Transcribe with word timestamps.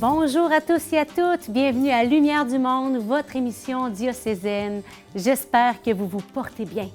Bonjour 0.00 0.50
à 0.50 0.62
tous 0.62 0.94
et 0.94 0.98
à 0.98 1.04
toutes, 1.04 1.50
bienvenue 1.50 1.90
à 1.90 2.04
Lumière 2.04 2.46
du 2.46 2.58
Monde, 2.58 2.96
votre 2.96 3.36
émission 3.36 3.90
diocésaine. 3.90 4.80
J'espère 5.14 5.82
que 5.82 5.92
vous 5.92 6.06
vous 6.06 6.22
portez 6.32 6.64
bien. 6.64 6.88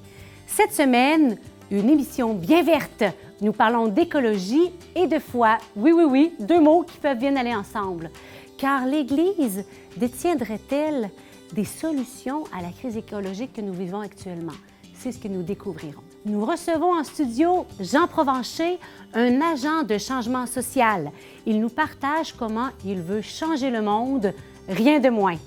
Cette 0.48 0.74
semaine, 0.74 1.38
une 1.70 1.88
émission 1.88 2.34
bien 2.34 2.64
verte. 2.64 3.04
Nous 3.42 3.52
parlons 3.52 3.90
d'écologie 3.90 4.72
et 4.96 5.06
de 5.06 5.20
foi. 5.20 5.60
Oui, 5.76 5.92
oui, 5.92 6.04
oui, 6.04 6.34
deux 6.40 6.60
mots 6.60 6.82
qui 6.82 6.98
peuvent 6.98 7.20
bien 7.20 7.36
aller 7.36 7.54
ensemble. 7.54 8.10
Car 8.58 8.88
l'Église 8.88 9.66
détiendrait-elle 9.98 11.12
des 11.54 11.66
solutions 11.66 12.46
à 12.58 12.64
la 12.64 12.70
crise 12.70 12.98
écologique 12.98 13.54
que 13.54 13.62
nous 13.62 13.74
vivons 13.74 14.00
actuellement? 14.00 14.54
C'est 14.96 15.12
ce 15.12 15.20
que 15.20 15.28
nous 15.28 15.44
découvrirons. 15.44 16.02
Nous 16.28 16.44
recevons 16.44 17.00
en 17.00 17.04
studio 17.04 17.68
Jean 17.80 18.08
Provencher, 18.08 18.80
un 19.14 19.42
agent 19.42 19.84
de 19.84 20.00
changement 20.00 20.48
social. 20.48 21.12
Il 21.46 21.60
nous 21.60 21.70
partage 21.70 22.34
comment 22.34 22.70
il 22.84 23.00
veut 23.00 23.22
changer 23.22 23.70
le 23.70 23.84
monde, 23.84 24.34
rien 24.68 25.00
de 25.00 25.10
moins. 25.10 25.38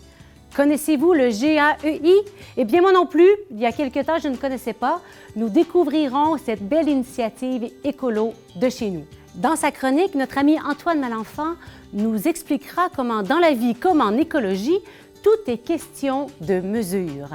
Connaissez-vous 0.54 1.14
le 1.14 1.30
GAEI? 1.30 2.14
Eh 2.56 2.64
bien, 2.64 2.80
moi 2.80 2.92
non 2.92 3.06
plus. 3.06 3.28
Il 3.50 3.58
y 3.58 3.66
a 3.66 3.72
quelque 3.72 4.04
temps, 4.04 4.20
je 4.22 4.28
ne 4.28 4.36
connaissais 4.36 4.72
pas. 4.72 5.00
Nous 5.34 5.48
découvrirons 5.48 6.38
cette 6.38 6.62
belle 6.62 6.88
initiative 6.88 7.72
écolo 7.82 8.34
de 8.54 8.68
chez 8.68 8.90
nous. 8.90 9.04
Dans 9.34 9.56
sa 9.56 9.72
chronique, 9.72 10.14
notre 10.14 10.38
ami 10.38 10.60
Antoine 10.60 11.00
Malenfant 11.00 11.54
nous 11.92 12.28
expliquera 12.28 12.88
comment, 12.94 13.24
dans 13.24 13.40
la 13.40 13.52
vie 13.52 13.74
comme 13.74 14.00
en 14.00 14.12
écologie, 14.12 14.78
tout 15.24 15.50
est 15.50 15.58
question 15.58 16.28
de 16.40 16.60
mesure. 16.60 17.30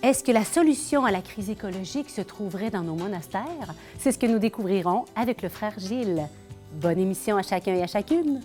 Est-ce 0.00 0.22
que 0.22 0.30
la 0.30 0.44
solution 0.44 1.04
à 1.04 1.10
la 1.10 1.20
crise 1.20 1.50
écologique 1.50 2.08
se 2.08 2.20
trouverait 2.20 2.70
dans 2.70 2.82
nos 2.82 2.94
monastères? 2.94 3.74
C'est 3.98 4.12
ce 4.12 4.18
que 4.18 4.26
nous 4.26 4.38
découvrirons 4.38 5.04
avec 5.16 5.42
le 5.42 5.48
frère 5.48 5.74
Gilles. 5.76 6.28
Bonne 6.74 7.00
émission 7.00 7.36
à 7.36 7.42
chacun 7.42 7.74
et 7.74 7.82
à 7.82 7.88
chacune. 7.88 8.40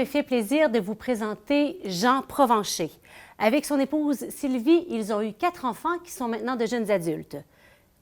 Me 0.00 0.06
fait 0.06 0.22
plaisir 0.22 0.70
de 0.70 0.80
vous 0.80 0.94
présenter 0.94 1.78
Jean 1.84 2.22
Provencher. 2.22 2.90
Avec 3.38 3.66
son 3.66 3.78
épouse 3.78 4.30
Sylvie, 4.30 4.86
ils 4.88 5.12
ont 5.12 5.20
eu 5.20 5.34
quatre 5.34 5.66
enfants 5.66 5.98
qui 6.02 6.10
sont 6.10 6.26
maintenant 6.26 6.56
de 6.56 6.64
jeunes 6.64 6.90
adultes. 6.90 7.36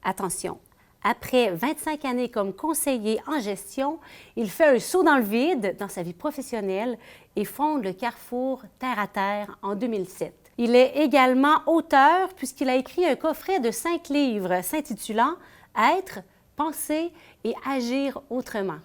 Attention, 0.05 0.61
après 1.03 1.51
25 1.51 2.05
années 2.05 2.29
comme 2.29 2.53
conseiller 2.53 3.19
en 3.27 3.41
gestion, 3.41 3.99
il 4.37 4.49
fait 4.49 4.77
un 4.77 4.79
saut 4.79 5.03
dans 5.03 5.17
le 5.17 5.25
vide 5.25 5.75
dans 5.77 5.89
sa 5.89 6.05
vie 6.05 6.13
professionnelle 6.13 6.97
et 7.35 7.45
fonde 7.45 7.83
le 7.83 7.93
Carrefour 7.93 8.63
Terre 8.79 9.01
à 9.01 9.09
Terre 9.09 9.59
en 9.63 9.75
2007. 9.75 10.33
Il 10.57 10.77
est 10.77 11.03
également 11.03 11.63
auteur 11.67 12.33
puisqu'il 12.35 12.69
a 12.69 12.77
écrit 12.77 13.07
un 13.07 13.17
coffret 13.17 13.59
de 13.59 13.73
cinq 13.73 14.09
livres 14.09 14.63
s'intitulant 14.63 15.35
Être, 15.77 16.21
penser 16.55 17.11
et 17.43 17.55
agir 17.67 18.21
autrement. 18.31 18.79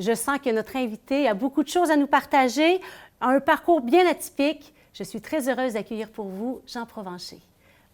Je 0.00 0.14
sens 0.14 0.38
que 0.38 0.48
notre 0.48 0.76
invité 0.76 1.28
a 1.28 1.34
beaucoup 1.34 1.62
de 1.62 1.68
choses 1.68 1.90
à 1.90 1.96
nous 1.96 2.06
partager, 2.06 2.80
un 3.20 3.38
parcours 3.38 3.82
bien 3.82 4.08
atypique. 4.08 4.72
Je 4.94 5.04
suis 5.04 5.20
très 5.20 5.46
heureuse 5.46 5.74
d'accueillir 5.74 6.08
pour 6.08 6.24
vous 6.24 6.62
Jean 6.66 6.86
Provencher. 6.86 7.38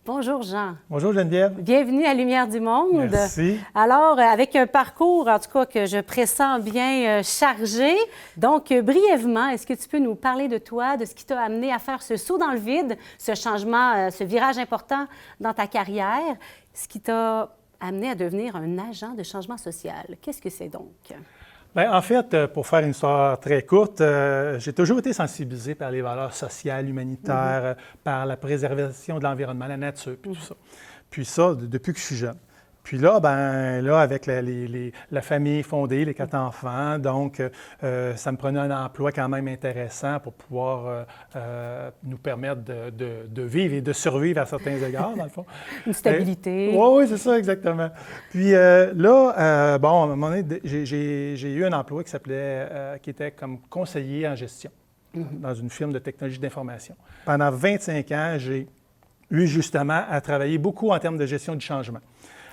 Bonjour 0.04 0.42
Jean. 0.42 0.76
Bonjour 0.88 1.12
Geneviève. 1.12 1.60
Bienvenue 1.60 2.04
à 2.04 2.14
Lumière 2.14 2.46
du 2.46 2.60
Monde. 2.60 3.08
Merci. 3.10 3.58
Alors, 3.74 4.20
euh, 4.20 4.22
avec 4.22 4.54
un 4.54 4.68
parcours, 4.68 5.26
en 5.26 5.40
tout 5.40 5.50
cas, 5.50 5.66
que 5.66 5.84
je 5.84 5.98
pressens 6.00 6.60
bien 6.60 7.08
euh, 7.08 7.22
chargé. 7.24 7.92
Donc, 8.36 8.70
euh, 8.70 8.82
brièvement, 8.82 9.48
est-ce 9.48 9.66
que 9.66 9.74
tu 9.74 9.88
peux 9.88 9.98
nous 9.98 10.14
parler 10.14 10.46
de 10.46 10.58
toi, 10.58 10.96
de 10.96 11.04
ce 11.06 11.12
qui 11.12 11.26
t'a 11.26 11.40
amené 11.40 11.72
à 11.72 11.80
faire 11.80 12.02
ce 12.02 12.16
saut 12.16 12.38
dans 12.38 12.52
le 12.52 12.60
vide, 12.60 12.96
ce 13.18 13.34
changement, 13.34 14.12
ce 14.12 14.22
virage 14.22 14.58
important 14.58 15.08
dans 15.40 15.52
ta 15.52 15.66
carrière, 15.66 16.36
ce 16.72 16.86
qui 16.86 17.00
t'a 17.00 17.52
amené 17.80 18.10
à 18.10 18.14
devenir 18.14 18.54
un 18.54 18.78
agent 18.78 19.14
de 19.14 19.24
changement 19.24 19.56
social? 19.56 20.06
Qu'est-ce 20.22 20.40
que 20.40 20.50
c'est 20.50 20.68
donc? 20.68 21.16
Bien, 21.76 21.92
en 21.92 22.00
fait, 22.00 22.32
euh, 22.32 22.48
pour 22.48 22.66
faire 22.66 22.78
une 22.80 22.92
histoire 22.92 23.38
très 23.38 23.62
courte, 23.62 24.00
euh, 24.00 24.58
j'ai 24.58 24.72
toujours 24.72 24.98
été 24.98 25.12
sensibilisé 25.12 25.74
par 25.74 25.90
les 25.90 26.00
valeurs 26.00 26.32
sociales, 26.32 26.88
humanitaires, 26.88 27.60
euh, 27.64 27.74
par 28.02 28.24
la 28.24 28.38
préservation 28.38 29.18
de 29.18 29.24
l'environnement, 29.24 29.66
la 29.66 29.76
nature, 29.76 30.16
puis 30.22 30.32
tout 30.32 30.40
ça. 30.40 30.54
Puis 31.10 31.26
ça, 31.26 31.54
de- 31.54 31.66
depuis 31.66 31.92
que 31.92 31.98
je 31.98 32.04
suis 32.04 32.16
jeune. 32.16 32.38
Puis 32.86 32.98
là, 32.98 33.18
ben 33.18 33.80
là, 33.80 33.98
avec 33.98 34.26
la, 34.26 34.40
les- 34.40 34.68
les- 34.68 34.92
la 35.10 35.20
famille 35.20 35.64
fondée, 35.64 36.04
les 36.04 36.14
quatre 36.14 36.36
enfants, 36.36 37.00
donc 37.00 37.42
euh, 37.82 38.14
ça 38.14 38.30
me 38.30 38.36
prenait 38.36 38.60
un 38.60 38.70
emploi 38.70 39.10
quand 39.10 39.28
même 39.28 39.48
intéressant 39.48 40.20
pour 40.20 40.34
pouvoir 40.34 40.86
euh, 40.86 41.04
euh, 41.34 41.90
nous 42.04 42.16
permettre 42.16 42.62
de, 42.62 42.90
de- 42.90 43.26
de 43.28 43.42
vivre 43.42 43.74
et 43.74 43.80
de 43.80 43.92
survivre 43.92 44.40
à 44.40 44.46
certains 44.46 44.76
égards, 44.80 45.16
dans 45.16 45.24
le 45.24 45.30
fond. 45.30 45.44
Une 45.88 45.94
stabilité. 45.94 46.70
Oui, 46.72 46.88
oui, 46.92 47.06
c'est 47.08 47.16
ça, 47.18 47.36
exactement. 47.36 47.90
Puis 48.30 48.54
euh, 48.54 48.92
là, 48.94 49.34
euh, 49.36 49.78
bon, 49.78 50.02
à 50.02 50.04
un 50.04 50.06
moment 50.14 50.30
donné, 50.30 50.60
j'ai- 50.62 51.52
eu 51.54 51.64
un 51.64 51.72
emploi 51.72 52.04
qui 52.04 52.10
s'appelait, 52.10 52.68
euh, 52.70 52.98
qui 52.98 53.10
était 53.10 53.32
comme 53.32 53.58
conseiller 53.68 54.28
en 54.28 54.36
gestion 54.36 54.70
dans 55.12 55.54
une 55.54 55.70
firme 55.70 55.92
de 55.92 55.98
technologie 55.98 56.38
d'information. 56.38 56.94
Pendant 57.24 57.50
25 57.50 58.12
ans, 58.12 58.34
j'ai 58.38 58.68
eu 59.28 59.46
justement 59.48 60.02
à 60.08 60.20
travailler 60.20 60.56
beaucoup 60.58 60.90
en 60.90 60.98
termes 61.00 61.18
de 61.18 61.26
gestion 61.26 61.56
du 61.56 61.66
changement. 61.66 61.98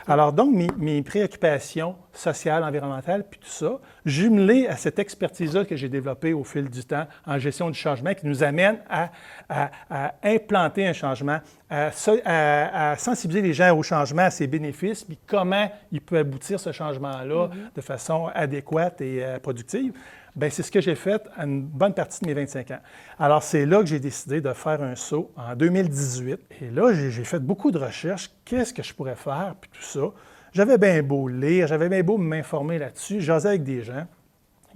Alors 0.07 0.33
donc, 0.33 0.53
mes, 0.53 0.67
mes 0.77 1.01
préoccupations 1.01 1.95
sociales, 2.11 2.63
environnementales, 2.63 3.23
puis 3.29 3.39
tout 3.39 3.47
ça, 3.49 3.79
jumelées 4.05 4.67
à 4.67 4.75
cette 4.75 4.99
expertise-là 4.99 5.63
que 5.65 5.75
j'ai 5.77 5.87
développée 5.87 6.33
au 6.33 6.43
fil 6.43 6.69
du 6.69 6.83
temps 6.83 7.07
en 7.25 7.39
gestion 7.39 7.69
du 7.69 7.79
changement, 7.79 8.13
qui 8.13 8.27
nous 8.27 8.43
amène 8.43 8.79
à, 8.89 9.09
à- 9.47 9.71
à 9.89 10.13
implanter 10.23 10.85
un 10.85 10.93
changement, 10.93 11.39
à, 11.69 12.95
sensibiliser 12.97 13.41
les 13.47 13.53
gens 13.53 13.75
au 13.77 13.81
changement, 13.83 14.23
à 14.23 14.29
ses 14.29 14.45
bénéfices, 14.47 15.03
puis 15.03 15.17
comment 15.25 15.71
il 15.91 16.01
peut 16.01 16.17
aboutir 16.17 16.59
ce 16.59 16.71
changement-là 16.71 17.49
de 17.75 17.81
façon 17.81 18.27
adéquate 18.33 19.01
et 19.01 19.23
euh, 19.23 19.39
productive. 19.39 19.93
Bien, 20.35 20.49
c'est 20.49 20.63
ce 20.63 20.71
que 20.71 20.81
j'ai 20.81 20.95
fait 20.95 21.21
à 21.37 21.45
une 21.45 21.61
bonne 21.61 21.93
partie 21.93 22.21
de 22.21 22.27
mes 22.27 22.33
25 22.33 22.71
ans. 22.71 22.79
Alors, 23.19 23.43
c'est 23.43 23.67
là 23.67 23.79
que 23.81 23.85
j'ai 23.85 23.99
décidé 23.99 24.41
de 24.41 24.51
faire 24.53 24.81
un 24.81 24.95
saut 24.95 25.31
en 25.37 25.55
2018. 25.55 26.39
Et 26.61 26.71
là, 26.71 26.91
j'ai 26.91 27.23
fait 27.23 27.39
beaucoup 27.39 27.69
de 27.69 27.77
recherches. 27.77 28.31
Qu'est-ce 28.43 28.73
que 28.73 28.81
je 28.81 28.93
pourrais 28.95 29.15
faire, 29.15 29.53
puis 29.61 29.69
tout 29.71 29.83
ça. 29.83 30.11
J'avais 30.51 30.79
bien 30.79 31.03
beau 31.03 31.27
lire, 31.27 31.67
j'avais 31.67 31.87
bien 31.87 32.01
beau 32.01 32.17
m'informer 32.17 32.79
là-dessus. 32.79 33.21
J'osais 33.21 33.49
avec 33.49 33.63
des 33.63 33.83
gens. 33.83 34.07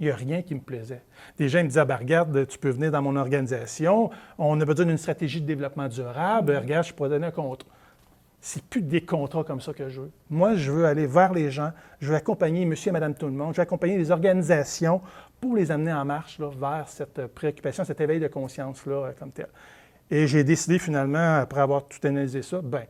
Il 0.00 0.06
n'y 0.06 0.12
a 0.12 0.16
rien 0.16 0.42
qui 0.42 0.54
me 0.54 0.60
plaisait. 0.60 1.02
Des 1.38 1.48
gens 1.48 1.58
me 1.62 1.68
disaient, 1.68 1.84
Ben, 1.84 1.96
regarde, 1.96 2.46
tu 2.46 2.58
peux 2.58 2.70
venir 2.70 2.92
dans 2.92 3.02
mon 3.02 3.16
organisation, 3.16 4.10
on 4.38 4.60
a 4.60 4.64
besoin 4.64 4.86
d'une 4.86 4.98
stratégie 4.98 5.40
de 5.40 5.46
développement 5.46 5.88
durable, 5.88 6.56
regarde, 6.56 6.86
je 6.86 6.92
pourrais 6.92 7.08
donner 7.08 7.26
un 7.26 7.32
contrat. 7.32 7.68
C'est 8.40 8.62
plus 8.62 8.82
des 8.82 9.00
contrats 9.00 9.42
comme 9.42 9.60
ça 9.60 9.72
que 9.72 9.88
je 9.88 10.02
veux. 10.02 10.12
Moi, 10.30 10.54
je 10.54 10.70
veux 10.70 10.86
aller 10.86 11.08
vers 11.08 11.32
les 11.32 11.50
gens, 11.50 11.72
je 12.00 12.10
veux 12.10 12.14
accompagner 12.14 12.64
monsieur 12.64 12.90
et 12.90 12.92
madame 12.92 13.14
tout 13.14 13.26
le 13.26 13.32
monde, 13.32 13.52
je 13.52 13.56
veux 13.56 13.62
accompagner 13.62 13.98
les 13.98 14.12
organisations 14.12 15.00
pour 15.40 15.56
les 15.56 15.70
amener 15.70 15.92
en 15.92 16.04
marche 16.04 16.38
là, 16.38 16.50
vers 16.58 16.88
cette 16.88 17.26
préoccupation, 17.28 17.84
cet 17.84 18.00
éveil 18.00 18.20
de 18.20 18.28
conscience-là 18.28 18.94
euh, 18.94 19.12
comme 19.18 19.30
tel. 19.30 19.48
Et 20.10 20.26
j'ai 20.26 20.44
décidé 20.44 20.78
finalement, 20.78 21.36
après 21.36 21.60
avoir 21.60 21.86
tout 21.86 21.98
analysé 22.06 22.42
ça, 22.42 22.60
ben 22.62 22.84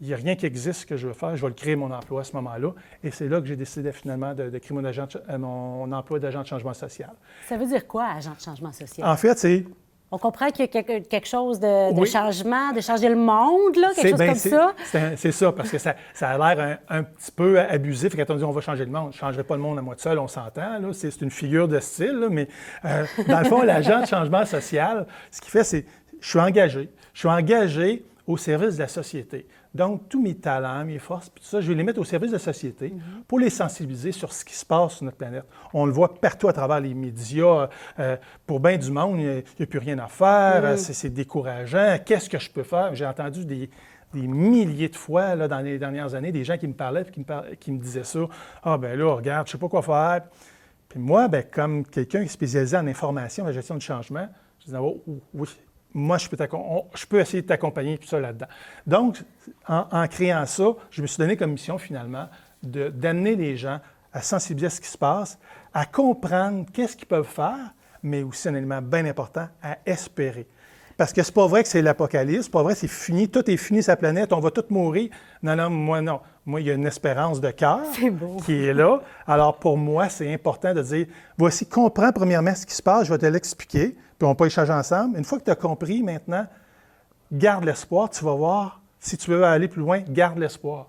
il 0.00 0.06
n'y 0.06 0.14
a 0.14 0.16
rien 0.16 0.34
qui 0.34 0.46
existe 0.46 0.86
que 0.86 0.96
je 0.96 1.08
veux 1.08 1.12
faire, 1.12 1.36
je 1.36 1.42
vais 1.42 1.48
le 1.48 1.54
créer 1.54 1.76
mon 1.76 1.90
emploi 1.90 2.22
à 2.22 2.24
ce 2.24 2.34
moment-là. 2.36 2.72
Et 3.04 3.10
c'est 3.10 3.28
là 3.28 3.40
que 3.40 3.46
j'ai 3.46 3.56
décidé 3.56 3.92
finalement 3.92 4.34
de, 4.34 4.48
de 4.48 4.58
créer 4.58 4.74
mon, 4.74 4.84
agent 4.84 5.06
de 5.06 5.22
euh, 5.28 5.38
mon 5.38 5.92
emploi 5.92 6.18
d'agent 6.18 6.40
de 6.40 6.46
changement 6.46 6.72
social. 6.72 7.12
Ça 7.46 7.58
veut 7.58 7.66
dire 7.66 7.86
quoi, 7.86 8.06
agent 8.06 8.32
de 8.32 8.40
changement 8.40 8.72
social? 8.72 9.06
En 9.06 9.16
fait, 9.16 9.38
c'est 9.38 9.64
On 10.12 10.18
comprend 10.18 10.48
qu'il 10.50 10.60
y 10.64 10.76
a 10.76 10.82
quelque, 10.82 11.26
chose 11.28 11.60
de, 11.60 11.94
de 11.94 12.00
Oui. 12.00 12.08
changement, 12.08 12.72
de 12.72 12.80
changer 12.80 13.08
le 13.08 13.14
monde, 13.14 13.76
là, 13.76 13.90
quelque 13.94 14.08
chose 14.10 14.26
comme 14.26 14.34
ça. 14.34 14.74
c'est- 15.16 15.30
ça, 15.32 15.52
parce 15.52 15.70
que 15.70 15.78
ça, 15.78 15.94
ça 16.12 16.30
a 16.30 16.54
l'air 16.54 16.78
un, 16.88 16.98
un 16.98 17.02
petit 17.04 17.30
peu 17.30 17.60
abusif 17.60 18.16
quand 18.16 18.28
on 18.30 18.34
dit 18.36 18.42
on 18.44 18.50
va 18.50 18.60
changer 18.60 18.84
le 18.84 18.90
monde. 18.90 19.12
Je 19.12 19.16
ne 19.18 19.20
changerai 19.20 19.44
pas 19.44 19.54
le 19.54 19.62
monde 19.62 19.78
à 19.78 19.82
moi 19.82 19.94
tout 19.94 20.02
seul, 20.02 20.18
on 20.18 20.26
s'entend. 20.26 20.80
C'est 20.92 21.10
c'est 21.12 21.20
une 21.22 21.30
figure 21.30 21.68
de 21.68 21.78
style, 21.78 22.18
là, 22.18 22.28
mais 22.28 22.48
euh, 22.84 23.04
dans 23.28 23.38
le 23.38 23.44
fond, 23.44 23.62
l'agent 23.62 24.00
de 24.00 24.06
changement 24.06 24.44
social, 24.44 25.06
ce 25.30 25.40
qu'il 25.40 25.50
fait, 25.50 25.64
c'est 25.64 25.86
je 26.20 26.28
suis 26.28 26.40
engagé. 26.40 26.90
Je 27.14 27.18
suis 27.20 27.28
engagé 27.28 28.04
au 28.26 28.36
service 28.36 28.74
de 28.76 28.80
la 28.82 28.88
société. 28.88 29.46
Donc, 29.72 30.08
tous 30.08 30.20
mes 30.20 30.34
talents, 30.34 30.84
mes 30.84 30.98
forces, 30.98 31.28
puis 31.28 31.42
tout 31.44 31.48
ça, 31.48 31.60
je 31.60 31.68
vais 31.68 31.76
les 31.76 31.84
mettre 31.84 32.00
au 32.00 32.04
service 32.04 32.30
de 32.30 32.36
la 32.36 32.40
société 32.40 32.92
pour 33.28 33.38
les 33.38 33.50
sensibiliser 33.50 34.10
sur 34.10 34.32
ce 34.32 34.44
qui 34.44 34.54
se 34.54 34.66
passe 34.66 34.94
sur 34.94 35.04
notre 35.04 35.16
planète. 35.16 35.44
On 35.72 35.86
le 35.86 35.92
voit 35.92 36.12
partout 36.14 36.48
à 36.48 36.52
travers 36.52 36.80
les 36.80 36.92
médias. 36.92 37.68
euh, 38.00 38.16
pour 38.46 38.58
bien 38.58 38.76
du 38.76 38.90
monde, 38.90 39.20
il 39.20 39.26
n'y 39.58 39.62
a, 39.62 39.66
plus 39.66 39.78
rien 39.78 39.98
à 40.00 40.08
faire. 40.08 40.64
euh, 40.64 40.76
c'est- 40.76 40.92
C'est 40.92 41.10
décourageant. 41.10 41.98
Qu'est-ce 42.04 42.28
que 42.28 42.38
je 42.38 42.50
peux 42.50 42.64
faire? 42.64 42.94
J'ai 42.96 43.06
entendu 43.06 43.44
des, 43.44 43.70
des 44.12 44.26
milliers 44.26 44.88
de 44.88 44.96
fois 44.96 45.36
là, 45.36 45.46
dans 45.46 45.60
les 45.60 45.78
dernières 45.78 46.16
années 46.16 46.32
des 46.32 46.42
gens 46.42 46.58
qui 46.58 46.66
me 46.66 46.74
parlaient 46.74 47.02
et 47.02 47.10
qui 47.12 47.20
me, 47.20 47.24
par- 47.24 47.44
qui 47.60 47.70
me 47.70 47.78
disaient 47.78 48.02
ça. 48.02 48.20
Ah, 48.64 48.76
ben 48.76 48.98
là, 48.98 49.14
regarde, 49.14 49.46
je 49.46 49.50
ne 49.50 49.52
sais 49.52 49.60
pas 49.60 49.68
quoi 49.68 49.82
faire. 49.82 50.22
Puis 50.88 50.98
moi, 50.98 51.28
ben, 51.28 51.44
comme 51.48 51.84
quelqu'un 51.86 52.18
qui 52.18 52.24
est 52.24 52.28
spécialisé 52.28 52.76
en 52.76 52.86
information, 52.88 53.44
en 53.44 53.52
gestion 53.52 53.76
du 53.76 53.86
changement, 53.86 54.28
je 54.58 54.64
disais, 54.64 54.78
oh, 54.80 55.00
oh, 55.08 55.20
oui, 55.32 55.46
moi, 55.94 56.18
je 56.18 56.28
peux, 56.28 56.36
je 56.94 57.06
peux 57.06 57.20
essayer 57.20 57.42
de 57.42 57.46
t'accompagner 57.46 57.98
tout 57.98 58.06
ça 58.06 58.20
là-dedans. 58.20 58.46
Donc, 58.86 59.22
en, 59.66 60.06
créant 60.08 60.46
ça, 60.46 60.64
je 60.90 61.02
me 61.02 61.06
suis 61.06 61.18
donné 61.18 61.36
comme 61.36 61.52
mission 61.52 61.78
finalement 61.78 62.28
d'amener 62.62 63.36
les 63.36 63.56
gens 63.56 63.80
à 64.12 64.22
sensibiliser 64.22 64.66
à 64.66 64.70
ce 64.70 64.80
qui 64.80 64.88
se 64.88 64.98
passe, 64.98 65.38
à 65.72 65.86
comprendre 65.86 66.66
qu'est-ce 66.72 66.96
qu'ils 66.96 67.06
peuvent 67.08 67.24
faire, 67.24 67.74
mais 68.02 68.22
aussi 68.22 68.48
un 68.48 68.54
élément 68.54 68.82
bien 68.82 69.06
important, 69.06 69.48
à 69.62 69.78
espérer. 69.86 70.46
Parce 70.96 71.12
que 71.12 71.22
c'est 71.22 71.32
pas 71.32 71.46
vrai 71.46 71.62
que 71.62 71.68
c'est 71.68 71.80
l'apocalypse, 71.80 72.44
c'est 72.44 72.50
pas 72.50 72.62
vrai 72.62 72.74
que 72.74 72.80
c'est 72.80 72.88
fini, 72.88 73.28
tout 73.28 73.48
est 73.50 73.56
fini 73.56 73.82
sa 73.82 73.96
planète, 73.96 74.32
on 74.32 74.40
va 74.40 74.50
tous 74.50 74.68
mourir. 74.68 75.10
Non, 75.42 75.56
non, 75.56 75.70
moi 75.70 76.02
non. 76.02 76.20
Moi, 76.46 76.60
il 76.60 76.66
y 76.66 76.70
a 76.70 76.74
une 76.74 76.86
espérance 76.86 77.40
de 77.40 77.50
cœur 77.50 77.82
qui 78.44 78.64
est 78.64 78.72
là. 78.72 79.00
Alors 79.26 79.58
pour 79.58 79.76
moi, 79.76 80.08
c'est 80.08 80.32
important 80.32 80.72
de 80.72 80.82
dire, 80.82 81.06
voici, 81.36 81.66
comprends 81.66 82.12
premièrement 82.12 82.54
ce 82.54 82.64
qui 82.64 82.74
se 82.74 82.82
passe, 82.82 83.06
je 83.06 83.12
vais 83.12 83.18
te 83.18 83.26
l'expliquer, 83.26 83.96
puis 84.18 84.26
on 84.26 84.34
peut 84.34 84.46
échanger 84.46 84.72
ensemble. 84.72 85.18
Une 85.18 85.24
fois 85.24 85.38
que 85.38 85.44
tu 85.44 85.50
as 85.50 85.56
compris 85.56 86.02
maintenant, 86.02 86.46
garde 87.30 87.64
l'espoir, 87.64 88.08
tu 88.10 88.24
vas 88.24 88.34
voir, 88.34 88.80
si 88.98 89.16
tu 89.16 89.30
veux 89.30 89.44
aller 89.44 89.68
plus 89.68 89.80
loin, 89.80 90.00
garde 90.08 90.38
l'espoir. 90.38 90.88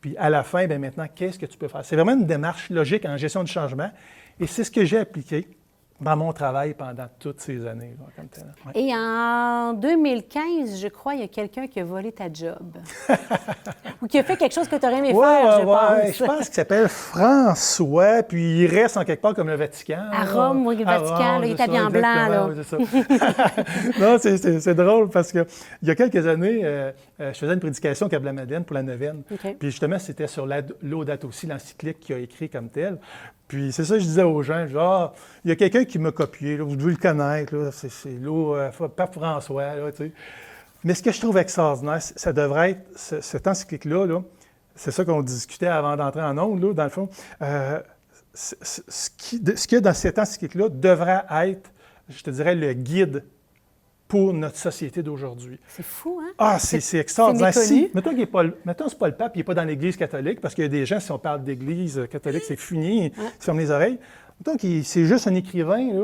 Puis 0.00 0.16
à 0.18 0.30
la 0.30 0.42
fin, 0.42 0.66
bien 0.66 0.78
maintenant, 0.78 1.06
qu'est-ce 1.14 1.38
que 1.38 1.46
tu 1.46 1.58
peux 1.58 1.68
faire? 1.68 1.84
C'est 1.84 1.96
vraiment 1.96 2.12
une 2.12 2.26
démarche 2.26 2.70
logique 2.70 3.04
en 3.04 3.16
gestion 3.16 3.42
du 3.42 3.52
changement. 3.52 3.90
Et 4.38 4.46
c'est 4.46 4.64
ce 4.64 4.70
que 4.70 4.84
j'ai 4.84 4.98
appliqué 4.98 5.46
dans 6.00 6.16
mon 6.16 6.32
travail 6.32 6.74
pendant 6.74 7.06
toutes 7.18 7.40
ces 7.40 7.66
années. 7.66 7.96
Et 8.74 8.92
en 8.94 9.74
2015, 9.74 10.80
je 10.80 10.88
crois, 10.88 11.14
il 11.14 11.20
y 11.20 11.24
a 11.24 11.28
quelqu'un 11.28 11.66
qui 11.66 11.80
a 11.80 11.84
volé 11.84 12.12
ta 12.12 12.32
job. 12.32 12.78
Ou 14.02 14.06
qui 14.06 14.18
a 14.18 14.24
fait 14.24 14.36
quelque 14.36 14.54
chose 14.54 14.66
que 14.66 14.76
tu 14.76 14.86
aurais 14.86 14.98
aimé 14.98 15.12
faire, 15.12 15.60
je 15.60 15.64
pense. 15.64 16.16
Je 16.16 16.24
pense 16.24 16.44
qu'il 16.46 16.54
s'appelle 16.54 16.88
François, 16.88 18.22
puis 18.22 18.62
il 18.62 18.66
reste 18.66 18.96
en 18.96 19.04
quelque 19.04 19.20
part 19.20 19.34
comme 19.34 19.48
le 19.48 19.56
Vatican. 19.56 20.04
À 20.10 20.24
Rome, 20.24 20.66
oui, 20.66 20.76
le 20.76 20.84
Vatican, 20.84 21.42
il 21.42 21.50
est 21.50 21.60
habillé 21.60 21.80
en 21.80 21.90
blanc. 21.90 22.00
Là. 22.00 22.48
non, 24.00 24.16
c'est 24.18 24.74
drôle 24.74 25.10
parce 25.10 25.32
qu'il 25.32 25.44
y 25.82 25.90
a 25.90 25.94
quelques 25.94 26.26
années, 26.26 26.60
euh, 26.64 26.92
euh, 27.20 27.32
je 27.32 27.38
faisais 27.38 27.52
une 27.52 27.60
prédication 27.60 28.08
à 28.10 28.32
Madeleine 28.32 28.64
pour 28.64 28.74
la 28.74 28.82
neuvaine. 28.82 29.22
Puis 29.28 29.70
justement, 29.70 29.98
c'était 29.98 30.26
sur 30.26 30.46
l'Audate 30.82 31.24
aussi, 31.24 31.46
l'encyclique 31.46 32.00
qui 32.00 32.14
a 32.14 32.18
écrit 32.18 32.48
comme 32.48 32.68
tel. 32.70 32.98
Puis 33.50 33.72
c'est 33.72 33.84
ça 33.84 33.94
que 33.94 34.00
je 34.00 34.06
disais 34.06 34.22
aux 34.22 34.42
gens, 34.44 34.68
genre, 34.68 35.12
ah, 35.12 35.14
il 35.44 35.48
y 35.48 35.52
a 35.52 35.56
quelqu'un 35.56 35.84
qui 35.84 35.98
m'a 35.98 36.12
copié, 36.12 36.58
vous 36.58 36.76
devez 36.76 36.92
le 36.92 36.96
connaître, 36.96 37.70
c'est 37.72 38.10
l'eau, 38.10 38.54
euh, 38.54 38.70
Pape 38.94 39.12
François, 39.12 39.74
là, 39.74 39.90
tu. 39.90 40.12
Mais 40.84 40.94
ce 40.94 41.02
que 41.02 41.10
je 41.10 41.18
trouve 41.18 41.36
extraordinaire, 41.36 42.00
ça 42.00 42.32
devrait 42.32 42.70
être, 42.70 42.82
cet 42.94 43.48
encyclique-là, 43.48 44.06
-là, 44.06 44.22
c'est 44.76 44.92
ça 44.92 45.04
qu'on 45.04 45.20
discutait 45.22 45.66
avant 45.66 45.96
d'entrer 45.96 46.22
en 46.22 46.38
ondes, 46.38 46.74
dans 46.74 46.84
le 46.84 46.90
fond. 46.90 47.08
Euh, 47.42 47.80
ce 48.34 49.10
qu'il 49.18 49.42
y 49.42 49.76
a 49.76 49.80
dans 49.80 49.94
cet 49.94 50.20
encyclique-là 50.20 50.68
devrait 50.68 51.24
être, 51.42 51.72
je 52.08 52.22
te 52.22 52.30
dirais, 52.30 52.54
le 52.54 52.72
guide 52.72 53.24
pour 54.10 54.32
notre 54.32 54.56
société 54.56 55.04
d'aujourd'hui. 55.04 55.60
C'est 55.68 55.84
fou, 55.84 56.20
hein? 56.20 56.32
Ah, 56.36 56.58
c'est 56.58 56.98
extraordinaire. 56.98 57.54
Si, 57.54 57.92
mettons 57.94 58.10
qu'il 58.12 58.26
pas, 58.26 58.42
mettons, 58.64 58.88
c'est 58.88 58.98
pas 58.98 59.06
le 59.06 59.14
pape, 59.14 59.36
il 59.36 59.38
n'est 59.38 59.44
pas 59.44 59.54
dans 59.54 59.62
l'Église 59.62 59.96
catholique, 59.96 60.40
parce 60.40 60.52
qu'il 60.52 60.64
y 60.64 60.66
a 60.66 60.68
des 60.68 60.84
gens, 60.84 60.98
si 60.98 61.12
on 61.12 61.18
parle 61.20 61.44
d'Église 61.44 62.08
catholique, 62.10 62.42
c'est 62.42 62.58
fini, 62.58 63.06
ils 63.06 63.12
ferment 63.38 63.60
les 63.60 63.70
oreilles. 63.70 64.00
Mettons 64.40 64.58
que 64.58 64.82
c'est 64.82 65.04
juste 65.04 65.28
un 65.28 65.34
écrivain, 65.36 65.94
là. 65.94 66.02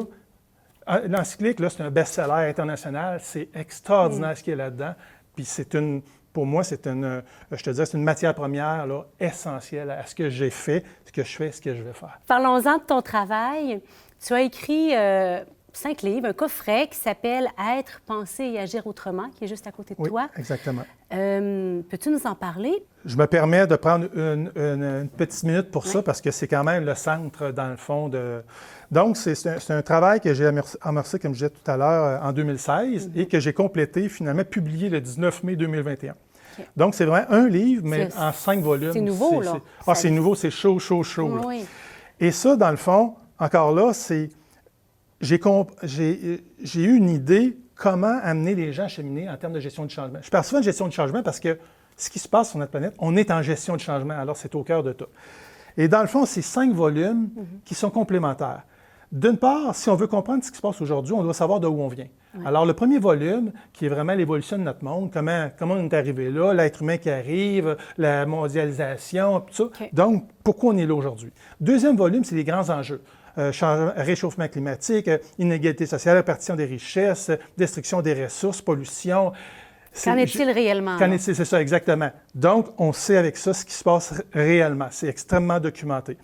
Ah, 0.86 1.00
l'encyclique, 1.08 1.58
là, 1.58 1.68
c'est 1.68 1.82
un 1.82 1.90
best-seller 1.90 2.48
international. 2.48 3.18
C'est 3.20 3.48
extraordinaire 3.56 4.30
mm. 4.30 4.36
ce 4.36 4.42
qu'il 4.44 4.50
y 4.52 4.54
a 4.54 4.56
là-dedans. 4.56 4.94
Puis 5.34 5.44
c'est 5.44 5.74
une, 5.74 6.00
pour 6.32 6.46
moi, 6.46 6.62
c'est 6.62 6.86
une, 6.86 7.24
je 7.50 7.62
te 7.64 7.70
dirais, 7.70 7.86
c'est 7.86 7.98
une 7.98 8.04
matière 8.04 8.36
première 8.36 8.86
là, 8.86 9.04
essentielle 9.18 9.90
à 9.90 10.06
ce 10.06 10.14
que 10.14 10.30
j'ai 10.30 10.50
fait, 10.50 10.84
ce 11.06 11.10
que 11.10 11.24
je 11.24 11.36
fais, 11.36 11.50
ce 11.50 11.60
que 11.60 11.74
je 11.74 11.82
vais 11.82 11.92
faire. 11.92 12.20
Parlons-en 12.28 12.78
de 12.78 12.84
ton 12.84 13.02
travail. 13.02 13.80
Tu 14.24 14.32
as 14.32 14.42
écrit 14.42 14.94
euh, 14.94 15.42
cinq 15.76 16.02
livres, 16.02 16.26
un 16.26 16.32
coffret 16.32 16.88
qui 16.88 16.98
s'appelle 16.98 17.48
Être, 17.78 18.00
penser 18.06 18.44
et 18.44 18.58
agir 18.58 18.86
autrement, 18.86 19.28
qui 19.30 19.44
est 19.44 19.48
juste 19.48 19.66
à 19.66 19.72
côté 19.72 19.94
de 19.94 20.00
oui, 20.00 20.08
toi. 20.08 20.28
Exactement. 20.36 20.82
Euh, 21.12 21.82
peux-tu 21.88 22.10
nous 22.10 22.26
en 22.26 22.34
parler? 22.34 22.84
Je 23.04 23.16
me 23.16 23.26
permets 23.26 23.66
de 23.66 23.76
prendre 23.76 24.06
une, 24.16 25.08
petite 25.16 25.44
minute 25.44 25.70
pour 25.70 25.86
ça 25.86 26.02
parce 26.02 26.20
que 26.20 26.30
c'est 26.30 26.48
quand 26.48 26.64
même 26.64 26.84
le 26.84 26.94
centre, 26.94 27.50
dans 27.52 27.68
le 27.68 27.76
fond, 27.76 28.08
de. 28.08 28.42
Donc, 28.90 29.16
c'est 29.16 29.70
un, 29.70 29.82
travail 29.82 30.20
que 30.20 30.32
j'ai 30.32 30.50
amorcé, 30.80 31.18
comme 31.18 31.34
je 31.34 31.46
disais 31.46 31.50
tout 31.50 31.70
à 31.70 31.76
l'heure, 31.76 32.04
euh, 32.04 32.28
en 32.28 32.32
2016 32.32 33.08
mm-hmm. 33.08 33.20
et 33.20 33.26
que 33.26 33.38
j'ai 33.38 33.52
complété, 33.52 34.08
finalement, 34.08 34.44
publié 34.44 34.88
le 34.88 35.00
19 35.00 35.44
mai 35.44 35.56
2021. 35.56 36.14
Donc, 36.76 36.94
c'est 36.94 37.04
vraiment 37.04 37.26
un 37.30 37.48
livre, 37.48 37.82
mais 37.84 38.08
en 38.16 38.32
cinq 38.32 38.60
volumes. 38.60 38.92
C'est 38.92 39.00
nouveau, 39.00 39.40
là. 39.42 39.58
Ah, 39.86 39.94
c'est 39.94 40.10
nouveau, 40.10 40.34
c'est 40.34 40.50
chaud, 40.50 40.78
chaud, 40.78 41.02
chaud. 41.02 41.38
Oui. 41.44 41.66
Et 42.18 42.30
ça, 42.30 42.56
dans 42.56 42.70
le 42.70 42.76
fond, 42.76 43.14
encore 43.38 43.72
là, 43.72 43.92
c'est 43.92 44.30
j'ai 45.20 46.40
eu 46.76 46.96
une 46.96 47.10
idée 47.10 47.58
comment 47.74 48.18
amener 48.22 48.54
les 48.54 48.72
gens 48.72 48.84
à 48.84 48.88
cheminer 48.88 49.28
en 49.28 49.36
termes 49.36 49.52
de 49.52 49.60
gestion 49.60 49.84
du 49.84 49.94
changement. 49.94 50.18
Je 50.22 50.30
parle 50.30 50.44
souvent 50.44 50.60
de 50.60 50.64
gestion 50.64 50.88
du 50.88 50.94
changement 50.94 51.22
parce 51.22 51.40
que 51.40 51.58
ce 51.96 52.10
qui 52.10 52.18
se 52.18 52.28
passe 52.28 52.50
sur 52.50 52.58
notre 52.58 52.70
planète, 52.70 52.94
on 52.98 53.16
est 53.16 53.30
en 53.30 53.42
gestion 53.42 53.76
du 53.76 53.84
changement, 53.84 54.14
alors 54.18 54.36
c'est 54.36 54.54
au 54.54 54.62
cœur 54.62 54.82
de 54.82 54.92
tout. 54.92 55.06
Et 55.76 55.88
dans 55.88 56.00
le 56.00 56.06
fond, 56.06 56.26
c'est 56.26 56.42
cinq 56.42 56.72
volumes 56.72 57.28
qui 57.64 57.74
sont 57.74 57.90
complémentaires. 57.90 58.62
D'une 59.12 59.36
part, 59.36 59.74
si 59.74 59.88
on 59.88 59.94
veut 59.94 60.08
comprendre 60.08 60.42
ce 60.42 60.50
qui 60.50 60.56
se 60.56 60.62
passe 60.62 60.80
aujourd'hui, 60.80 61.12
on 61.12 61.22
doit 61.22 61.34
savoir 61.34 61.60
d'où 61.60 61.68
on 61.68 61.88
vient. 61.88 62.08
Alors, 62.44 62.66
le 62.66 62.74
premier 62.74 62.98
volume, 62.98 63.52
qui 63.72 63.86
est 63.86 63.88
vraiment 63.88 64.12
l'évolution 64.14 64.58
de 64.58 64.62
notre 64.62 64.84
monde, 64.84 65.10
comment, 65.10 65.48
comment 65.58 65.74
on 65.74 65.84
est 65.84 65.94
arrivé 65.94 66.30
là, 66.30 66.52
l'être 66.52 66.82
humain 66.82 66.98
qui 66.98 67.08
arrive, 67.08 67.76
la 67.96 68.26
mondialisation, 68.26 69.40
tout 69.40 69.54
ça. 69.54 69.84
Donc, 69.92 70.28
pourquoi 70.44 70.74
on 70.74 70.76
est 70.76 70.84
là 70.86 70.94
aujourd'hui? 70.94 71.30
Deuxième 71.60 71.96
volume, 71.96 72.24
c'est 72.24 72.34
les 72.34 72.44
grands 72.44 72.68
enjeux. 72.68 73.00
Euh, 73.38 73.52
réchauffement 73.96 74.48
climatique, 74.48 75.08
euh, 75.08 75.18
inégalité 75.38 75.84
sociale, 75.84 76.16
répartition 76.16 76.56
des 76.56 76.64
richesses, 76.64 77.30
destruction 77.58 78.00
des 78.00 78.24
ressources, 78.24 78.62
pollution. 78.62 79.30
Qu'en 80.02 80.16
est-il 80.16 80.50
réellement? 80.50 80.96
Qu'en 80.96 81.10
est-il, 81.10 81.34
c'est 81.34 81.44
ça, 81.44 81.60
exactement. 81.60 82.10
Donc, 82.34 82.68
on 82.78 82.94
sait 82.94 83.18
avec 83.18 83.36
ça 83.36 83.52
ce 83.52 83.66
qui 83.66 83.74
se 83.74 83.84
passe 83.84 84.14
réellement. 84.32 84.88
C'est 84.90 85.08
extrêmement 85.08 85.60
documenté. 85.60 86.16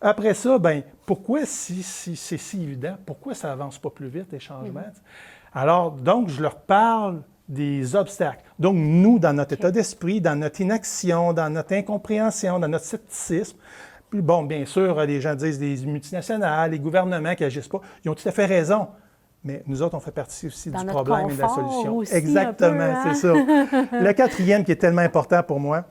Après 0.00 0.32
ça, 0.32 0.58
ben 0.58 0.82
pourquoi, 1.04 1.40
si, 1.44 1.82
c'est 1.82 2.38
si 2.38 2.62
évident, 2.62 2.96
pourquoi 3.04 3.34
ça 3.34 3.52
avance 3.52 3.78
pas 3.78 3.90
plus 3.90 4.08
vite, 4.08 4.28
les 4.32 4.40
changements? 4.40 4.80
Mm-hmm. 4.80 5.60
Alors, 5.60 5.92
donc, 5.92 6.30
je 6.30 6.40
leur 6.40 6.56
parle 6.56 7.20
des 7.46 7.94
obstacles. 7.94 8.42
Donc, 8.58 8.76
nous, 8.76 9.18
dans 9.18 9.34
notre 9.34 9.52
état 9.52 9.70
d'esprit, 9.70 10.22
dans 10.22 10.38
notre 10.38 10.62
inaction, 10.62 11.34
dans 11.34 11.50
notre 11.50 11.74
incompréhension, 11.74 12.58
dans 12.58 12.68
notre 12.68 12.86
scepticisme, 12.86 13.58
bon, 14.22 14.42
bien 14.42 14.64
sûr, 14.66 15.00
les 15.02 15.20
gens 15.20 15.34
disent 15.34 15.58
des 15.58 15.76
multinationales, 15.86 16.70
les 16.70 16.78
gouvernements 16.78 17.34
qui 17.34 17.42
n'agissent 17.42 17.68
pas. 17.68 17.80
Ils 18.04 18.10
ont 18.10 18.14
tout 18.14 18.28
à 18.28 18.32
fait 18.32 18.46
raison. 18.46 18.88
Mais 19.44 19.62
nous 19.66 19.82
autres, 19.82 19.94
on 19.94 20.00
fait 20.00 20.10
partie 20.10 20.46
aussi 20.46 20.70
du 20.70 20.86
problème 20.86 21.28
et 21.28 21.34
de 21.34 21.40
la 21.40 21.48
solution. 21.48 22.02
Exactement, 22.02 22.94
c'est 23.04 23.14
ça. 23.14 23.32
Hein? 23.34 23.86
Le 23.92 24.12
quatrième 24.14 24.64
qui 24.64 24.72
est 24.72 24.76
tellement 24.76 25.02
important 25.02 25.42
pour 25.42 25.60
moi, 25.60 25.84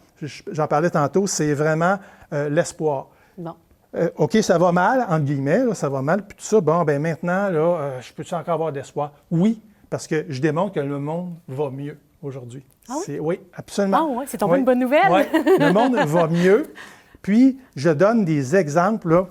j'en 0.52 0.68
parlais 0.68 0.90
tantôt, 0.90 1.28
c'est 1.28 1.54
vraiment 1.54 2.00
euh, 2.34 2.50
l'espoir. 2.50 3.10
Bon. 3.38 3.54
Euh, 3.96 4.10
OK, 4.16 4.38
ça 4.42 4.58
va 4.58 4.72
mal, 4.72 5.06
entre 5.08 5.26
guillemets, 5.26 5.62
ça 5.76 5.88
va 5.88 6.02
mal, 6.02 6.26
puis 6.26 6.36
tout 6.38 6.44
ça, 6.44 6.60
bon, 6.62 6.84
ben 6.84 7.00
maintenant, 7.00 7.50
là, 7.50 7.60
euh, 7.60 8.02
je 8.02 8.12
peux-tu 8.12 8.34
encore 8.34 8.56
avoir 8.56 8.72
d'espoir? 8.72 9.12
Oui, 9.30 9.62
parce 9.88 10.08
que 10.08 10.26
je 10.30 10.42
démontre 10.42 10.74
que 10.74 10.80
le 10.80 10.98
monde 10.98 11.36
va 11.48 11.70
mieux 11.70 12.00
aujourd'hui. 12.24 12.66
Ah 12.90 12.96
oui? 13.08 13.20
oui? 13.20 13.40
absolument. 13.54 13.98
Ah 14.00 14.18
oui, 14.18 14.26
c'est 14.28 14.40
tombé 14.40 14.58
une 14.58 14.66
bonne 14.66 14.80
nouvelle. 14.80 15.12
oui, 15.12 15.24
le 15.60 15.72
monde 15.72 15.96
va 15.96 16.28
mieux. 16.28 16.74
Puis, 17.24 17.58
je 17.76 17.90
donne 17.90 18.26
des 18.26 18.56
exemples 18.56 19.26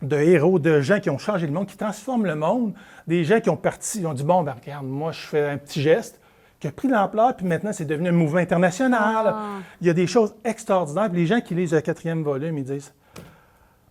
de 0.00 0.16
héros, 0.16 0.58
de 0.58 0.80
gens 0.80 1.00
qui 1.00 1.10
ont 1.10 1.18
changé 1.18 1.46
le 1.46 1.52
monde, 1.52 1.66
qui 1.66 1.76
transforment 1.76 2.24
le 2.24 2.36
monde, 2.36 2.72
des 3.06 3.24
gens 3.24 3.40
qui 3.40 3.50
ont 3.50 3.56
parti, 3.56 4.06
ont 4.06 4.14
dit 4.14 4.24
Bon, 4.24 4.42
ben, 4.42 4.54
regarde, 4.58 4.86
moi, 4.86 5.12
je 5.12 5.20
fais 5.20 5.50
un 5.50 5.58
petit 5.58 5.82
geste 5.82 6.18
qui 6.60 6.68
a 6.68 6.72
pris 6.72 6.88
l'ampleur, 6.88 7.36
puis 7.36 7.44
maintenant, 7.44 7.72
c'est 7.72 7.84
devenu 7.84 8.08
un 8.08 8.12
mouvement 8.12 8.38
international. 8.38 9.26
Ah. 9.26 9.44
Il 9.80 9.86
y 9.86 9.90
a 9.90 9.92
des 9.92 10.06
choses 10.06 10.34
extraordinaires. 10.44 11.10
Puis 11.10 11.20
les 11.20 11.26
gens 11.26 11.40
qui 11.40 11.54
lisent 11.54 11.74
le 11.74 11.82
quatrième 11.82 12.22
volume, 12.22 12.56
ils 12.56 12.64
disent 12.64 12.94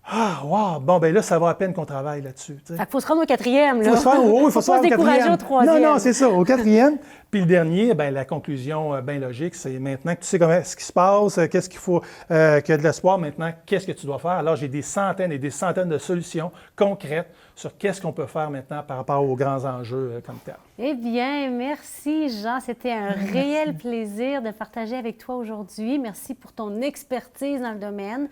ah, 0.07 0.41
wow! 0.43 0.79
Bon, 0.79 0.99
ben 0.99 1.11
là, 1.11 1.23
ça 1.23 1.39
va 1.39 1.49
à 1.49 1.55
peine 1.55 1.73
qu'on 1.73 1.85
travaille 1.85 2.21
là-dessus. 2.21 2.59
Il 2.69 2.85
faut 2.87 2.99
se 2.99 3.07
rendre 3.07 3.23
au 3.23 3.25
quatrième. 3.25 3.79
Il 3.81 3.89
faut 3.89 3.95
se 3.95 4.03
faire, 4.03 4.19
il 4.21 4.51
faut, 4.51 4.61
se 4.61 4.71
au 4.71 4.81
quatrième. 4.81 5.33
au 5.33 5.37
troisième. 5.37 5.81
Non, 5.81 5.93
non, 5.93 5.99
c'est 5.99 6.13
ça, 6.13 6.29
au 6.29 6.43
quatrième. 6.43 6.97
Puis 7.31 7.39
le 7.39 7.47
dernier, 7.47 7.95
ben, 7.95 8.13
la 8.13 8.23
conclusion 8.23 8.93
euh, 8.93 9.01
bien 9.01 9.17
logique, 9.17 9.55
c'est 9.55 9.79
maintenant 9.79 10.13
que 10.13 10.21
tu 10.21 10.27
sais 10.27 10.37
comment, 10.37 10.63
ce 10.63 10.75
qui 10.75 10.83
se 10.83 10.93
passe, 10.93 11.39
euh, 11.39 11.47
qu'est-ce 11.47 11.69
qu'il 11.69 11.79
faut, 11.79 12.03
euh, 12.29 12.61
qu'il 12.61 12.73
y 12.73 12.75
a 12.75 12.77
de 12.77 12.83
l'espoir, 12.83 13.17
maintenant, 13.17 13.51
qu'est-ce 13.65 13.87
que 13.87 13.93
tu 13.93 14.05
dois 14.05 14.19
faire? 14.19 14.31
Alors, 14.31 14.55
j'ai 14.55 14.67
des 14.67 14.83
centaines 14.83 15.31
et 15.31 15.39
des 15.39 15.49
centaines 15.49 15.89
de 15.89 15.97
solutions 15.97 16.51
concrètes 16.75 17.33
sur 17.55 17.75
qu'est-ce 17.75 17.99
qu'on 17.99 18.13
peut 18.13 18.27
faire 18.27 18.51
maintenant 18.51 18.83
par 18.83 18.97
rapport 18.97 19.23
aux 19.23 19.35
grands 19.35 19.65
enjeux 19.65 20.21
comme 20.23 20.37
tel. 20.45 20.55
Eh 20.77 20.93
bien, 20.93 21.49
merci 21.49 22.29
Jean. 22.29 22.59
C'était 22.59 22.91
un 22.91 23.09
réel 23.33 23.75
plaisir 23.75 24.43
de 24.43 24.51
partager 24.51 24.95
avec 24.95 25.17
toi 25.17 25.35
aujourd'hui. 25.35 25.97
Merci 25.97 26.35
pour 26.35 26.53
ton 26.53 26.81
expertise 26.81 27.59
dans 27.61 27.71
le 27.71 27.79
domaine 27.79 28.27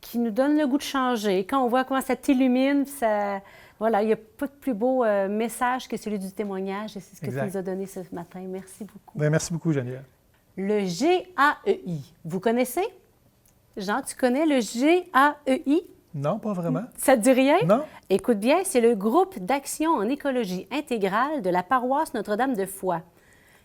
qui 0.00 0.18
nous 0.18 0.30
donne 0.30 0.56
le 0.56 0.66
goût 0.66 0.78
de 0.78 0.82
changer. 0.82 1.44
Quand 1.44 1.62
on 1.62 1.68
voit 1.68 1.84
comment 1.84 2.00
ça 2.00 2.16
t'illumine, 2.16 2.86
ça, 2.86 3.40
voilà, 3.78 4.02
il 4.02 4.06
n'y 4.06 4.12
a 4.12 4.16
pas 4.16 4.46
de 4.46 4.52
plus 4.52 4.74
beau 4.74 5.04
euh, 5.04 5.28
message 5.28 5.88
que 5.88 5.96
celui 5.96 6.18
du 6.18 6.30
témoignage 6.32 6.96
et 6.96 7.00
c'est 7.00 7.16
ce 7.16 7.20
que 7.20 7.30
tu 7.30 7.44
nous 7.44 7.56
as 7.56 7.62
donné 7.62 7.86
ce 7.86 8.00
matin. 8.12 8.40
Merci 8.46 8.84
beaucoup. 8.84 9.18
Bien, 9.18 9.30
merci 9.30 9.52
beaucoup, 9.52 9.72
Geneviève. 9.72 10.04
Le 10.56 10.80
GAEI, 10.80 12.00
vous 12.24 12.40
connaissez? 12.40 12.84
Jean, 13.76 14.02
tu 14.02 14.16
connais 14.16 14.44
le 14.44 14.58
GAEI? 14.58 15.82
Non, 16.14 16.38
pas 16.38 16.52
vraiment. 16.52 16.84
Ça 16.96 17.16
te 17.16 17.22
dit 17.22 17.32
rien? 17.32 17.58
Non. 17.64 17.84
Écoute 18.10 18.38
bien, 18.38 18.64
c'est 18.64 18.80
le 18.80 18.94
groupe 18.96 19.38
d'action 19.38 19.92
en 19.92 20.08
écologie 20.08 20.66
intégrale 20.72 21.42
de 21.42 21.50
la 21.50 21.62
paroisse 21.62 22.14
Notre-Dame 22.14 22.54
de 22.54 22.66
Foix. 22.66 23.02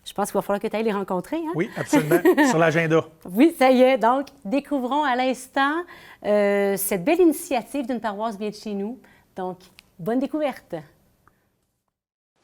Je 0.04 0.12
pense 0.12 0.30
qu'il 0.30 0.34
va 0.34 0.42
falloir 0.42 0.60
que 0.60 0.68
tu 0.68 0.76
ailles 0.76 0.84
les 0.84 0.92
rencontrer. 0.92 1.38
Hein? 1.38 1.52
Oui, 1.54 1.70
absolument. 1.76 2.20
Sur 2.48 2.58
l'agenda. 2.58 3.04
Oui, 3.30 3.54
ça 3.58 3.70
y 3.70 3.80
est. 3.80 3.98
Donc, 3.98 4.26
découvrons 4.44 5.02
à 5.02 5.16
l'instant 5.16 5.82
euh, 6.24 6.76
cette 6.76 7.04
belle 7.04 7.20
initiative 7.20 7.86
d'une 7.86 8.00
paroisse 8.00 8.38
bien 8.38 8.50
de 8.50 8.54
chez 8.54 8.74
nous. 8.74 8.98
Donc, 9.34 9.58
bonne 9.98 10.18
découverte. 10.18 10.76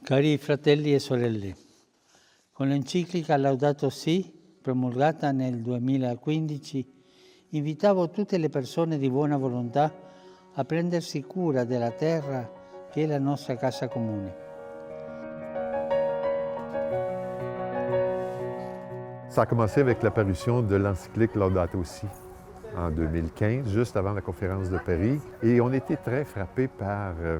Cari 0.02 0.38
fratelli 0.38 0.94
e 0.94 0.98
sorelle, 0.98 1.54
con 2.52 2.68
l'enciclica 2.68 3.36
Laudato 3.36 3.90
Si, 3.90 4.32
promulgata 4.62 5.30
nel 5.30 5.60
2015, 5.60 6.86
invitavo 7.50 8.08
tutte 8.08 8.38
le 8.38 8.48
persone 8.48 8.96
di 8.96 9.10
buona 9.10 9.36
volontà 9.36 9.92
a 10.54 10.64
prendersi 10.64 11.22
cura 11.22 11.64
della 11.64 11.90
terra 11.90 12.50
che 12.90 13.02
è 13.02 13.06
la 13.06 13.18
nostra 13.18 13.56
casa 13.56 13.88
comune. 13.88 14.49
Ça 19.30 19.42
a 19.42 19.46
commencé 19.46 19.80
avec 19.80 20.02
l'apparition 20.02 20.60
de 20.60 20.74
l'encyclique 20.74 21.36
Laudato 21.36 21.84
Si 21.84 22.04
en 22.76 22.90
2015, 22.90 23.68
juste 23.68 23.96
avant 23.96 24.12
la 24.12 24.22
conférence 24.22 24.70
de 24.70 24.78
Paris. 24.78 25.20
Et 25.44 25.60
on 25.60 25.72
était 25.72 25.96
très 25.96 26.24
frappés 26.24 26.66
par 26.66 27.14
euh, 27.22 27.38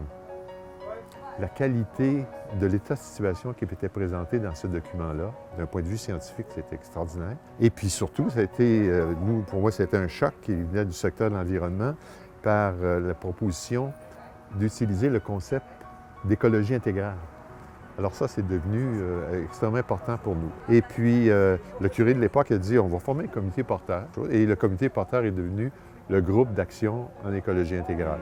la 1.40 1.48
qualité 1.48 2.24
de 2.60 2.66
l'état 2.68 2.94
de 2.94 3.00
situation 3.00 3.52
qui 3.52 3.64
était 3.64 3.88
présenté 3.88 4.38
dans 4.38 4.54
ce 4.54 4.68
document-là. 4.68 5.32
D'un 5.58 5.66
point 5.66 5.82
de 5.82 5.88
vue 5.88 5.98
scientifique, 5.98 6.46
c'était 6.54 6.76
extraordinaire. 6.76 7.36
Et 7.58 7.70
puis 7.70 7.90
surtout, 7.90 8.30
ça 8.30 8.38
a 8.38 8.42
été, 8.42 8.88
euh, 8.88 9.12
nous, 9.26 9.42
pour 9.42 9.60
moi, 9.60 9.72
c'était 9.72 9.96
un 9.96 10.06
choc 10.06 10.34
qui 10.42 10.54
venait 10.54 10.84
du 10.84 10.92
secteur 10.92 11.28
de 11.28 11.34
l'environnement 11.34 11.94
par 12.44 12.74
euh, 12.80 13.00
la 13.00 13.14
proposition 13.14 13.92
d'utiliser 14.54 15.08
le 15.08 15.18
concept 15.18 15.66
d'écologie 16.24 16.76
intégrale. 16.76 17.16
Alors 18.00 18.14
ça, 18.14 18.28
c'est 18.28 18.48
devenu 18.48 18.80
euh, 19.02 19.44
extrêmement 19.44 19.76
important 19.76 20.16
pour 20.16 20.34
nous. 20.34 20.50
Et 20.74 20.80
puis, 20.80 21.28
euh, 21.28 21.58
le 21.82 21.90
curé 21.90 22.14
de 22.14 22.18
l'époque 22.18 22.50
a 22.50 22.56
dit, 22.56 22.78
on 22.78 22.88
va 22.88 22.98
former 22.98 23.24
un 23.24 23.26
comité 23.26 23.62
porteur. 23.62 24.04
Et 24.30 24.46
le 24.46 24.56
comité 24.56 24.88
porteur 24.88 25.22
est 25.26 25.30
devenu 25.30 25.70
le 26.08 26.22
groupe 26.22 26.54
d'action 26.54 27.08
en 27.26 27.34
écologie 27.34 27.76
intégrale. 27.76 28.20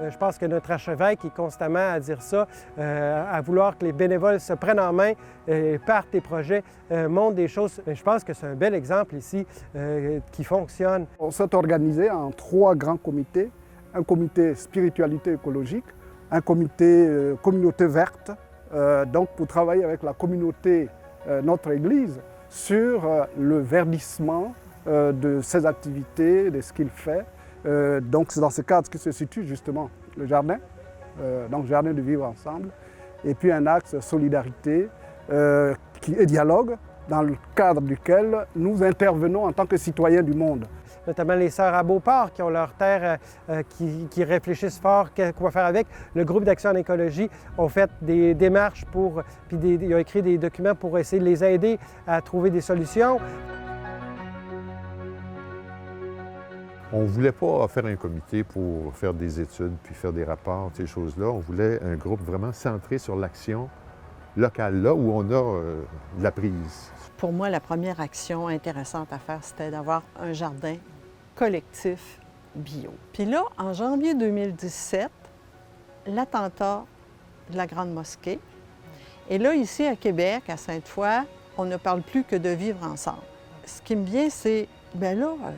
Euh, 0.00 0.10
Je 0.12 0.16
pense 0.16 0.38
que 0.38 0.46
notre 0.46 0.70
archevêque 0.70 1.24
est 1.24 1.34
constamment 1.34 1.90
à 1.90 1.98
dire 1.98 2.22
ça, 2.22 2.46
euh, 2.78 3.24
à 3.28 3.40
vouloir 3.40 3.76
que 3.76 3.84
les 3.86 3.92
bénévoles 3.92 4.38
se 4.38 4.52
prennent 4.52 4.78
en 4.78 4.92
main, 4.92 5.14
euh, 5.48 5.76
partent 5.84 6.12
des 6.12 6.20
projets, 6.20 6.62
euh, 6.92 7.08
montent 7.08 7.34
des 7.34 7.48
choses. 7.48 7.82
Je 7.84 8.02
pense 8.04 8.22
que 8.22 8.32
c'est 8.32 8.46
un 8.46 8.54
bel 8.54 8.76
exemple 8.76 9.16
ici 9.16 9.44
euh, 9.74 10.20
qui 10.30 10.44
fonctionne. 10.44 11.06
On 11.18 11.32
s'est 11.32 11.52
organisé 11.52 12.12
en 12.12 12.30
trois 12.30 12.76
grands 12.76 12.96
comités. 12.96 13.50
Un 13.92 14.04
comité 14.04 14.54
spiritualité 14.54 15.32
écologique, 15.32 15.84
un 16.30 16.40
comité 16.40 17.06
euh, 17.06 17.34
communauté 17.36 17.86
verte, 17.86 18.30
euh, 18.72 19.04
donc 19.04 19.30
pour 19.36 19.46
travailler 19.46 19.84
avec 19.84 20.02
la 20.02 20.12
communauté, 20.12 20.88
euh, 21.28 21.42
notre 21.42 21.70
Église, 21.72 22.20
sur 22.48 23.02
le 23.38 23.60
verdissement 23.60 24.54
de 24.86 25.40
ses 25.40 25.66
activités, 25.66 26.50
de 26.50 26.60
ce 26.60 26.72
qu'il 26.72 26.88
fait. 26.88 27.24
Donc 28.10 28.32
c'est 28.32 28.40
dans 28.40 28.50
ce 28.50 28.62
cadre 28.62 28.90
que 28.90 28.98
se 28.98 29.12
situe 29.12 29.44
justement 29.44 29.88
le 30.16 30.26
jardin, 30.26 30.58
donc 31.48 31.66
jardin 31.66 31.92
de 31.92 32.02
vivre 32.02 32.24
ensemble, 32.26 32.70
et 33.24 33.34
puis 33.34 33.52
un 33.52 33.68
axe 33.68 34.00
solidarité 34.00 34.88
est 35.30 36.26
dialogue, 36.26 36.76
dans 37.08 37.22
le 37.22 37.36
cadre 37.54 37.82
duquel 37.82 38.46
nous 38.56 38.82
intervenons 38.82 39.44
en 39.44 39.52
tant 39.52 39.66
que 39.66 39.76
citoyens 39.76 40.22
du 40.22 40.34
monde. 40.34 40.66
Notamment 41.06 41.34
les 41.34 41.50
sœurs 41.50 41.74
à 41.74 41.82
Beauport 41.82 42.32
qui 42.32 42.42
ont 42.42 42.50
leur 42.50 42.72
terre, 42.74 43.18
euh, 43.48 43.60
euh, 43.60 44.06
qui, 44.10 44.24
réfléchissent 44.24 44.78
fort 44.78 45.12
qu'est- 45.12 45.32
quoi 45.34 45.50
faire 45.50 45.66
avec. 45.66 45.86
Le 46.14 46.24
groupe 46.24 46.44
d'action 46.44 46.70
en 46.70 46.76
écologie 46.76 47.28
ont 47.58 47.68
fait 47.68 47.90
des 48.02 48.34
démarches 48.34 48.84
pour, 48.86 49.22
puis 49.48 49.56
des- 49.56 49.74
ils 49.86 49.94
ont 49.94 49.98
écrit 49.98 50.22
des 50.22 50.38
documents 50.38 50.74
pour 50.74 50.98
essayer 50.98 51.20
de 51.20 51.24
les 51.26 51.42
aider 51.44 51.78
à 52.06 52.20
trouver 52.20 52.50
des 52.50 52.60
solutions. 52.60 53.18
On 56.92 57.02
ne 57.02 57.06
voulait 57.06 57.30
pas 57.32 57.68
faire 57.68 57.86
un 57.86 57.94
comité 57.94 58.42
pour 58.42 58.92
faire 58.96 59.14
des 59.14 59.40
études 59.40 59.76
puis 59.82 59.94
faire 59.94 60.12
des 60.12 60.24
rapports, 60.24 60.70
ces 60.74 60.86
choses-là. 60.88 61.26
On 61.26 61.38
voulait 61.38 61.80
un 61.84 61.94
groupe 61.94 62.20
vraiment 62.20 62.52
centré 62.52 62.98
sur 62.98 63.14
l'action 63.14 63.68
locale, 64.36 64.82
là 64.82 64.92
où 64.92 65.12
on 65.12 65.30
a 65.30 65.34
euh, 65.34 65.82
de 66.18 66.22
la 66.24 66.32
prise. 66.32 66.90
Pour 67.20 67.32
moi, 67.32 67.50
la 67.50 67.60
première 67.60 68.00
action 68.00 68.48
intéressante 68.48 69.12
à 69.12 69.18
faire, 69.18 69.40
c'était 69.42 69.70
d'avoir 69.70 70.02
un 70.18 70.32
jardin 70.32 70.76
collectif 71.34 72.18
bio. 72.54 72.94
Puis 73.12 73.26
là, 73.26 73.44
en 73.58 73.74
janvier 73.74 74.14
2017, 74.14 75.10
l'attentat 76.06 76.86
de 77.50 77.58
la 77.58 77.66
Grande 77.66 77.92
Mosquée. 77.92 78.40
Et 79.28 79.36
là, 79.36 79.54
ici 79.54 79.84
à 79.84 79.96
Québec, 79.96 80.44
à 80.48 80.56
Sainte-Foy, 80.56 81.26
on 81.58 81.66
ne 81.66 81.76
parle 81.76 82.00
plus 82.00 82.24
que 82.24 82.36
de 82.36 82.48
vivre 82.48 82.82
ensemble. 82.86 83.20
Ce 83.66 83.82
qui 83.82 83.96
me 83.96 84.06
vient, 84.06 84.30
c'est, 84.30 84.66
bien 84.94 85.12
là, 85.12 85.26
euh, 85.26 85.50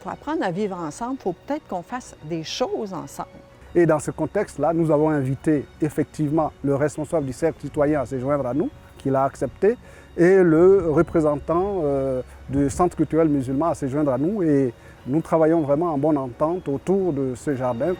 pour 0.00 0.10
apprendre 0.10 0.44
à 0.44 0.50
vivre 0.50 0.76
ensemble, 0.76 1.14
il 1.18 1.22
faut 1.22 1.32
peut-être 1.46 1.66
qu'on 1.66 1.82
fasse 1.82 2.14
des 2.24 2.44
choses 2.44 2.92
ensemble. 2.92 3.30
Et 3.74 3.86
dans 3.86 4.00
ce 4.00 4.10
contexte-là, 4.10 4.74
nous 4.74 4.90
avons 4.90 5.08
invité 5.08 5.64
effectivement 5.80 6.52
le 6.62 6.74
responsable 6.74 7.24
du 7.24 7.32
cercle 7.32 7.62
citoyen 7.62 8.02
à 8.02 8.06
se 8.06 8.18
joindre 8.18 8.46
à 8.46 8.52
nous, 8.52 8.68
qui 8.98 9.10
l'a 9.10 9.24
accepté, 9.24 9.76
et 10.16 10.42
le 10.42 10.90
représentant 10.90 11.80
euh, 11.84 12.22
du 12.48 12.68
Centre 12.68 12.96
culturel 12.96 13.28
musulman 13.28 13.68
à 13.68 13.74
se 13.74 13.86
joindre 13.86 14.12
à 14.12 14.18
nous. 14.18 14.42
Et 14.42 14.74
nous 15.06 15.20
travaillons 15.20 15.60
vraiment 15.60 15.92
en 15.92 15.98
bonne 15.98 16.18
entente 16.18 16.68
autour 16.68 17.12
de 17.12 17.34
ce 17.34 17.54
jardin. 17.54 17.94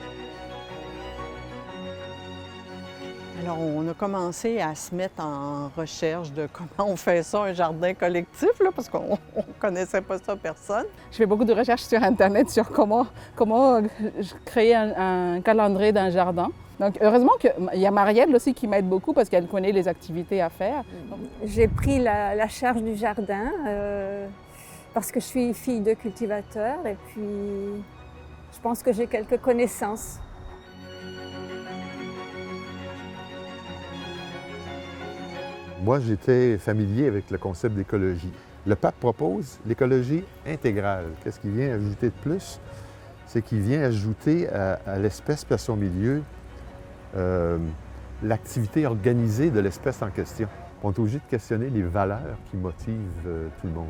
Alors, 3.40 3.60
on 3.60 3.88
a 3.88 3.94
commencé 3.94 4.60
à 4.60 4.74
se 4.74 4.94
mettre 4.94 5.24
en 5.24 5.70
recherche 5.74 6.32
de 6.32 6.48
comment 6.52 6.90
on 6.90 6.96
fait 6.96 7.22
ça, 7.22 7.44
un 7.44 7.52
jardin 7.52 7.94
collectif, 7.94 8.50
là, 8.60 8.70
parce 8.74 8.88
qu'on 8.88 9.16
ne 9.36 9.42
connaissait 9.60 10.02
pas 10.02 10.18
ça 10.18 10.34
personne. 10.36 10.86
Je 11.12 11.16
fais 11.16 11.26
beaucoup 11.26 11.44
de 11.44 11.54
recherches 11.54 11.84
sur 11.84 12.02
Internet 12.02 12.50
sur 12.50 12.68
comment, 12.68 13.06
comment 13.36 13.80
créer 14.44 14.74
un, 14.74 15.36
un 15.36 15.40
calendrier 15.40 15.92
d'un 15.92 16.10
jardin. 16.10 16.50
Donc, 16.80 16.96
heureusement 17.00 17.32
qu'il 17.40 17.52
y 17.80 17.86
a 17.86 17.90
Marielle 17.90 18.34
aussi 18.36 18.54
qui 18.54 18.68
m'aide 18.68 18.88
beaucoup 18.88 19.12
parce 19.12 19.28
qu'elle 19.28 19.48
connaît 19.48 19.72
les 19.72 19.88
activités 19.88 20.40
à 20.40 20.48
faire. 20.48 20.84
J'ai 21.44 21.66
pris 21.66 21.98
la, 21.98 22.36
la 22.36 22.46
charge 22.46 22.82
du 22.82 22.94
jardin 22.94 23.50
euh, 23.66 24.28
parce 24.94 25.10
que 25.10 25.18
je 25.18 25.24
suis 25.24 25.54
fille 25.54 25.80
de 25.80 25.94
cultivateur 25.94 26.86
et 26.86 26.96
puis 27.08 27.82
je 28.52 28.60
pense 28.62 28.82
que 28.82 28.92
j'ai 28.92 29.08
quelques 29.08 29.40
connaissances. 29.40 30.20
Moi, 35.82 35.98
j'étais 36.00 36.58
familier 36.58 37.08
avec 37.08 37.30
le 37.30 37.38
concept 37.38 37.74
d'écologie. 37.74 38.32
Le 38.66 38.76
pape 38.76 38.96
propose 39.00 39.58
l'écologie 39.66 40.22
intégrale. 40.46 41.06
Qu'est-ce 41.24 41.40
qu'il 41.40 41.50
vient 41.50 41.72
ajouter 41.74 42.06
de 42.06 42.14
plus? 42.22 42.60
C'est 43.26 43.42
qu'il 43.42 43.60
vient 43.60 43.82
ajouter 43.82 44.48
à, 44.48 44.78
à 44.86 44.98
l'espèce 44.98 45.44
et 45.50 45.54
à 45.54 45.58
son 45.58 45.76
milieu 45.76 46.22
euh, 47.16 47.58
l'activité 48.22 48.86
organisée 48.86 49.50
de 49.50 49.60
l'espèce 49.60 50.02
en 50.02 50.10
question. 50.10 50.48
On 50.82 50.92
est 50.92 50.98
obligé 50.98 51.18
de 51.18 51.30
questionner 51.30 51.70
les 51.70 51.82
valeurs 51.82 52.36
qui 52.50 52.56
motivent 52.56 52.96
euh, 53.26 53.48
tout 53.60 53.66
le 53.66 53.72
monde. 53.72 53.86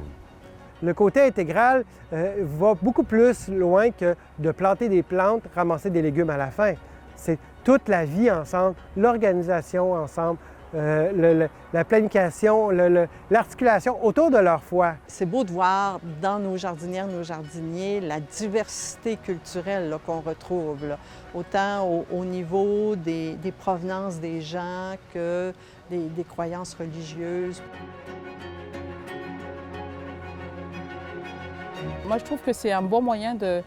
Le 0.82 0.94
côté 0.94 1.22
intégral 1.22 1.84
euh, 2.12 2.44
va 2.58 2.74
beaucoup 2.80 3.02
plus 3.02 3.48
loin 3.48 3.90
que 3.90 4.14
de 4.38 4.50
planter 4.52 4.88
des 4.88 5.02
plantes, 5.02 5.42
ramasser 5.54 5.90
des 5.90 6.02
légumes 6.02 6.30
à 6.30 6.36
la 6.36 6.50
fin. 6.50 6.74
C'est 7.16 7.38
toute 7.64 7.88
la 7.88 8.04
vie 8.04 8.30
ensemble, 8.30 8.76
l'organisation 8.96 9.92
ensemble, 9.92 10.38
euh, 10.74 11.10
le- 11.12 11.38
le- 11.38 11.48
la 11.72 11.84
planification, 11.84 12.70
le- 12.70 12.88
le- 12.88 13.08
l'articulation 13.30 14.04
autour 14.04 14.30
de 14.30 14.38
leur 14.38 14.62
foi. 14.62 14.94
C'est 15.06 15.26
beau 15.26 15.44
de 15.44 15.50
voir 15.50 15.98
dans 16.20 16.38
nos 16.38 16.56
jardinières, 16.56 17.06
nos 17.06 17.22
jardiniers, 17.22 18.00
la 18.00 18.20
diversité 18.20 19.16
culturelle 19.16 19.96
qu'on 20.04 20.20
retrouve, 20.20 20.86
là. 20.86 20.98
autant 21.34 21.86
au, 21.86 22.04
au 22.12 22.24
niveau 22.24 22.96
des, 22.96 23.34
des 23.36 23.52
provenances 23.52 24.18
des 24.20 24.40
gens 24.40 24.94
que 25.14 25.52
des, 25.90 25.98
des 26.08 26.24
croyances 26.24 26.74
religieuses. 26.74 27.62
Moi, 32.06 32.18
je 32.18 32.24
trouve 32.24 32.40
que 32.40 32.52
c'est 32.52 32.72
un 32.72 32.82
bon 32.82 33.02
moyen 33.02 33.34
de, 33.34 33.62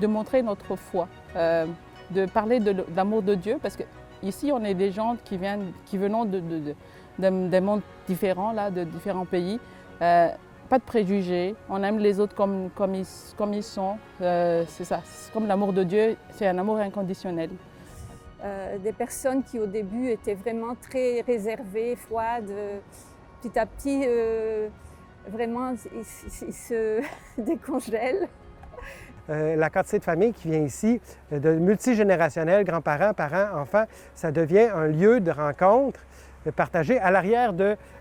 de 0.00 0.06
montrer 0.06 0.42
notre 0.42 0.74
foi, 0.76 1.08
euh, 1.36 1.66
de 2.10 2.26
parler 2.26 2.58
de 2.60 2.72
de 2.72 3.34
Dieu, 3.34 3.58
parce 3.62 3.76
que 3.76 3.84
ici, 4.24 4.50
on 4.52 4.64
est 4.64 4.74
des 4.74 4.90
gens 4.90 5.16
qui 5.24 5.36
viennent, 5.36 5.72
qui 5.86 5.98
venons 5.98 6.24
de, 6.24 6.40
de, 6.40 6.58
de- 6.58 6.74
d'un- 7.18 7.48
des 7.48 7.60
mondes 7.60 7.82
différents, 8.06 8.52
là, 8.52 8.70
de 8.70 8.84
différents 8.84 9.24
pays. 9.26 9.60
Euh, 10.02 10.28
pas 10.68 10.78
de 10.78 10.84
préjugés, 10.84 11.54
on 11.68 11.82
aime 11.82 11.98
les 11.98 12.18
autres 12.18 12.34
comme, 12.34 12.70
ils, 12.94 13.04
sont. 13.62 13.96
Euh, 14.20 14.64
c'est 14.68 14.84
ça, 14.84 15.00
comme 15.32 15.46
l'amour 15.46 15.72
de 15.72 15.84
Dieu, 15.84 16.16
c'est 16.30 16.46
un 16.46 16.58
amour 16.58 16.78
inconditionnel. 16.78 17.50
Euh, 18.42 18.78
des 18.78 18.92
personnes 18.92 19.42
qui 19.42 19.58
au 19.58 19.66
début 19.66 20.08
étaient 20.08 20.34
vraiment 20.34 20.74
très 20.80 21.20
réservées, 21.20 21.96
froides, 21.96 22.50
petit 23.42 23.58
à 23.58 23.66
petit, 23.66 24.04
vraiment, 25.28 25.72
ils 25.94 26.04
se 26.52 27.00
décongèlent. 27.38 28.28
Euh, 29.30 29.56
la 29.56 29.70
quantité 29.70 29.98
de 29.98 30.04
famille 30.04 30.32
qui 30.34 30.48
vient 30.50 30.60
ici, 30.60 31.00
euh, 31.32 31.38
de 31.38 31.52
multigénérationnel, 31.54 32.64
grands-parents, 32.64 33.14
parents, 33.14 33.58
enfants, 33.58 33.84
ça 34.14 34.30
devient 34.30 34.68
un 34.74 34.86
lieu 34.86 35.20
de 35.20 35.30
rencontre 35.30 36.00
euh, 36.46 36.52
partagé 36.52 36.98
à 36.98 37.10
l'arrière 37.10 37.54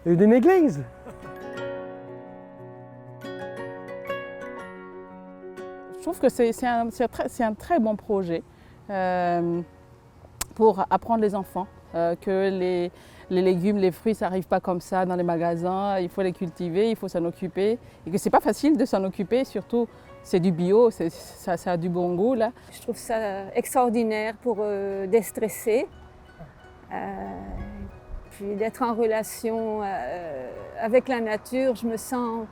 d'une 0.05 0.33
église. 0.33 0.83
Je 5.97 6.01
trouve 6.01 6.19
que 6.19 6.27
c'est 6.27 6.51
un, 6.65 6.89
très- 7.53 7.79
bon 7.79 7.95
projet 7.95 8.43
pour 10.53 10.85
apprendre 10.89 11.21
les 11.21 11.33
enfants 11.33 11.67
que 11.93 12.49
les, 12.49 12.91
les 13.29 13.41
légumes, 13.41 13.77
les 13.77 13.91
fruits, 13.91 14.13
ça 14.13 14.25
n'arrive 14.25 14.45
pas 14.45 14.59
comme 14.59 14.81
ça 14.81 15.05
dans 15.05 15.15
les 15.15 15.23
magasins. 15.23 15.97
Il 15.99 16.09
faut 16.09 16.21
les 16.21 16.33
cultiver, 16.33 16.89
il 16.89 16.97
faut 16.97 17.07
s'en 17.07 17.23
occuper. 17.23 17.79
Et 18.05 18.11
que 18.11 18.17
c'est 18.17 18.29
pas 18.29 18.41
facile 18.41 18.75
de 18.75 18.83
s'en 18.83 19.01
occuper, 19.05 19.45
surtout 19.45 19.87
c'est 20.23 20.39
du 20.39 20.51
bio, 20.51 20.89
ça, 20.89 21.55
a 21.65 21.77
du 21.77 21.89
bon 21.89 22.15
goût 22.15 22.33
là. 22.33 22.51
Je 22.71 22.81
trouve 22.81 22.95
ça 22.95 23.49
extraordinaire 23.53 24.35
pour 24.41 24.57
euh, 24.59 25.05
déstresser, 25.05 25.85
euh, 26.91 26.95
puis 28.31 28.55
d'être 28.55 28.81
en 28.81 28.93
relation 28.93 29.81
euh, 29.83 30.49
avec 30.79 31.09
la 31.09 31.19
nature. 31.19 31.75
Je 31.75 31.85
me 31.85 31.97
sens, 31.97 32.47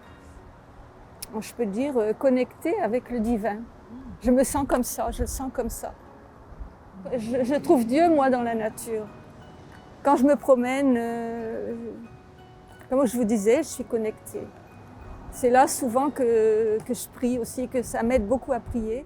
je 1.39 1.53
peux 1.53 1.65
dire, 1.65 1.93
connectée 2.19 2.77
avec 2.81 3.09
le 3.09 3.21
divin. 3.21 3.59
Je 4.21 4.31
me 4.31 4.43
sens 4.43 4.65
comme 4.67 4.83
ça, 4.83 5.09
je 5.11 5.21
le 5.21 5.27
sens 5.27 5.49
comme 5.53 5.69
ça. 5.69 5.93
Je, 7.15 7.55
trouve 7.55 7.85
Dieu, 7.85 8.09
moi, 8.09 8.29
dans 8.29 8.43
la 8.43 8.53
nature. 8.53 9.07
Quand 10.03 10.17
je 10.17 10.25
me 10.25 10.35
promène, 10.35 10.99
comme 12.89 13.07
je 13.07 13.17
vous 13.17 13.23
disais, 13.23 13.57
je 13.59 13.69
suis 13.69 13.83
connectée. 13.85 14.45
C'est 15.31 15.49
là 15.49 15.67
souvent 15.67 16.09
que, 16.09 16.77
je 16.87 17.07
prie 17.15 17.39
aussi, 17.39 17.67
que 17.67 17.81
ça 17.81 18.03
m'aide 18.03 18.27
beaucoup 18.27 18.51
à 18.51 18.59
prier. 18.59 19.05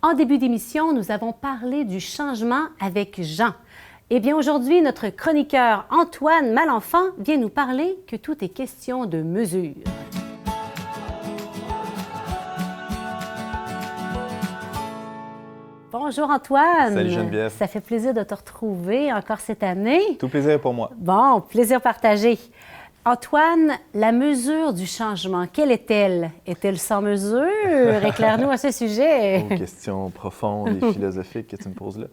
En 0.00 0.14
début 0.14 0.38
d'émission, 0.38 0.92
nous 0.92 1.10
avons 1.10 1.32
parlé 1.32 1.84
du 1.84 2.00
changement 2.00 2.66
avec 2.80 3.20
Jean. 3.20 3.54
Eh 4.10 4.20
bien, 4.20 4.36
aujourd'hui, 4.36 4.80
notre 4.80 5.08
chroniqueur 5.08 5.86
Antoine 5.90 6.52
Malenfant 6.52 7.10
vient 7.18 7.36
nous 7.36 7.50
parler 7.50 7.98
que 8.06 8.16
tout 8.16 8.42
est 8.44 8.48
question 8.48 9.06
de 9.06 9.22
mesure. 9.22 9.74
Bonjour 16.00 16.30
Antoine. 16.30 16.94
Salut 16.94 17.10
Geneviève. 17.10 17.50
Ça 17.50 17.66
fait 17.66 17.80
plaisir 17.80 18.14
de 18.14 18.22
te 18.22 18.32
retrouver 18.32 19.12
encore 19.12 19.40
cette 19.40 19.64
année. 19.64 20.16
Tout 20.16 20.28
plaisir 20.28 20.60
pour 20.60 20.72
moi. 20.72 20.92
Bon, 20.96 21.40
plaisir 21.40 21.80
partagé. 21.80 22.38
Antoine, 23.04 23.72
la 23.94 24.12
mesure 24.12 24.72
du 24.72 24.86
changement, 24.86 25.46
quelle 25.52 25.72
est-elle? 25.72 26.30
Est-elle 26.46 26.78
sans 26.78 27.02
mesure? 27.02 27.42
Éclaire-nous 28.06 28.48
à 28.48 28.56
ce 28.56 28.70
sujet. 28.70 29.42
Aux 29.42 29.56
questions 29.56 30.10
profondes 30.10 30.68
et 30.80 30.92
philosophiques 30.92 31.48
que 31.48 31.56
tu 31.56 31.68
me 31.68 31.74
poses 31.74 31.98
là. 31.98 32.06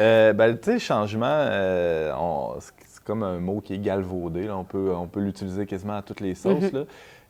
Euh, 0.00 0.32
ben, 0.32 0.56
tu 0.56 0.72
sais, 0.72 0.78
changement, 0.78 1.26
euh, 1.26 2.10
c'est 2.58 3.04
comme 3.04 3.22
un 3.22 3.38
mot 3.38 3.60
qui 3.60 3.74
est 3.74 3.78
galvaudé. 3.78 4.44
là. 4.44 4.56
On 4.56 4.64
peut, 4.64 4.94
on 4.96 5.08
peut 5.08 5.20
l'utiliser 5.20 5.66
quasiment 5.66 5.98
à 5.98 6.02
toutes 6.02 6.20
les 6.22 6.34
sauces. 6.34 6.72
là. 6.72 6.84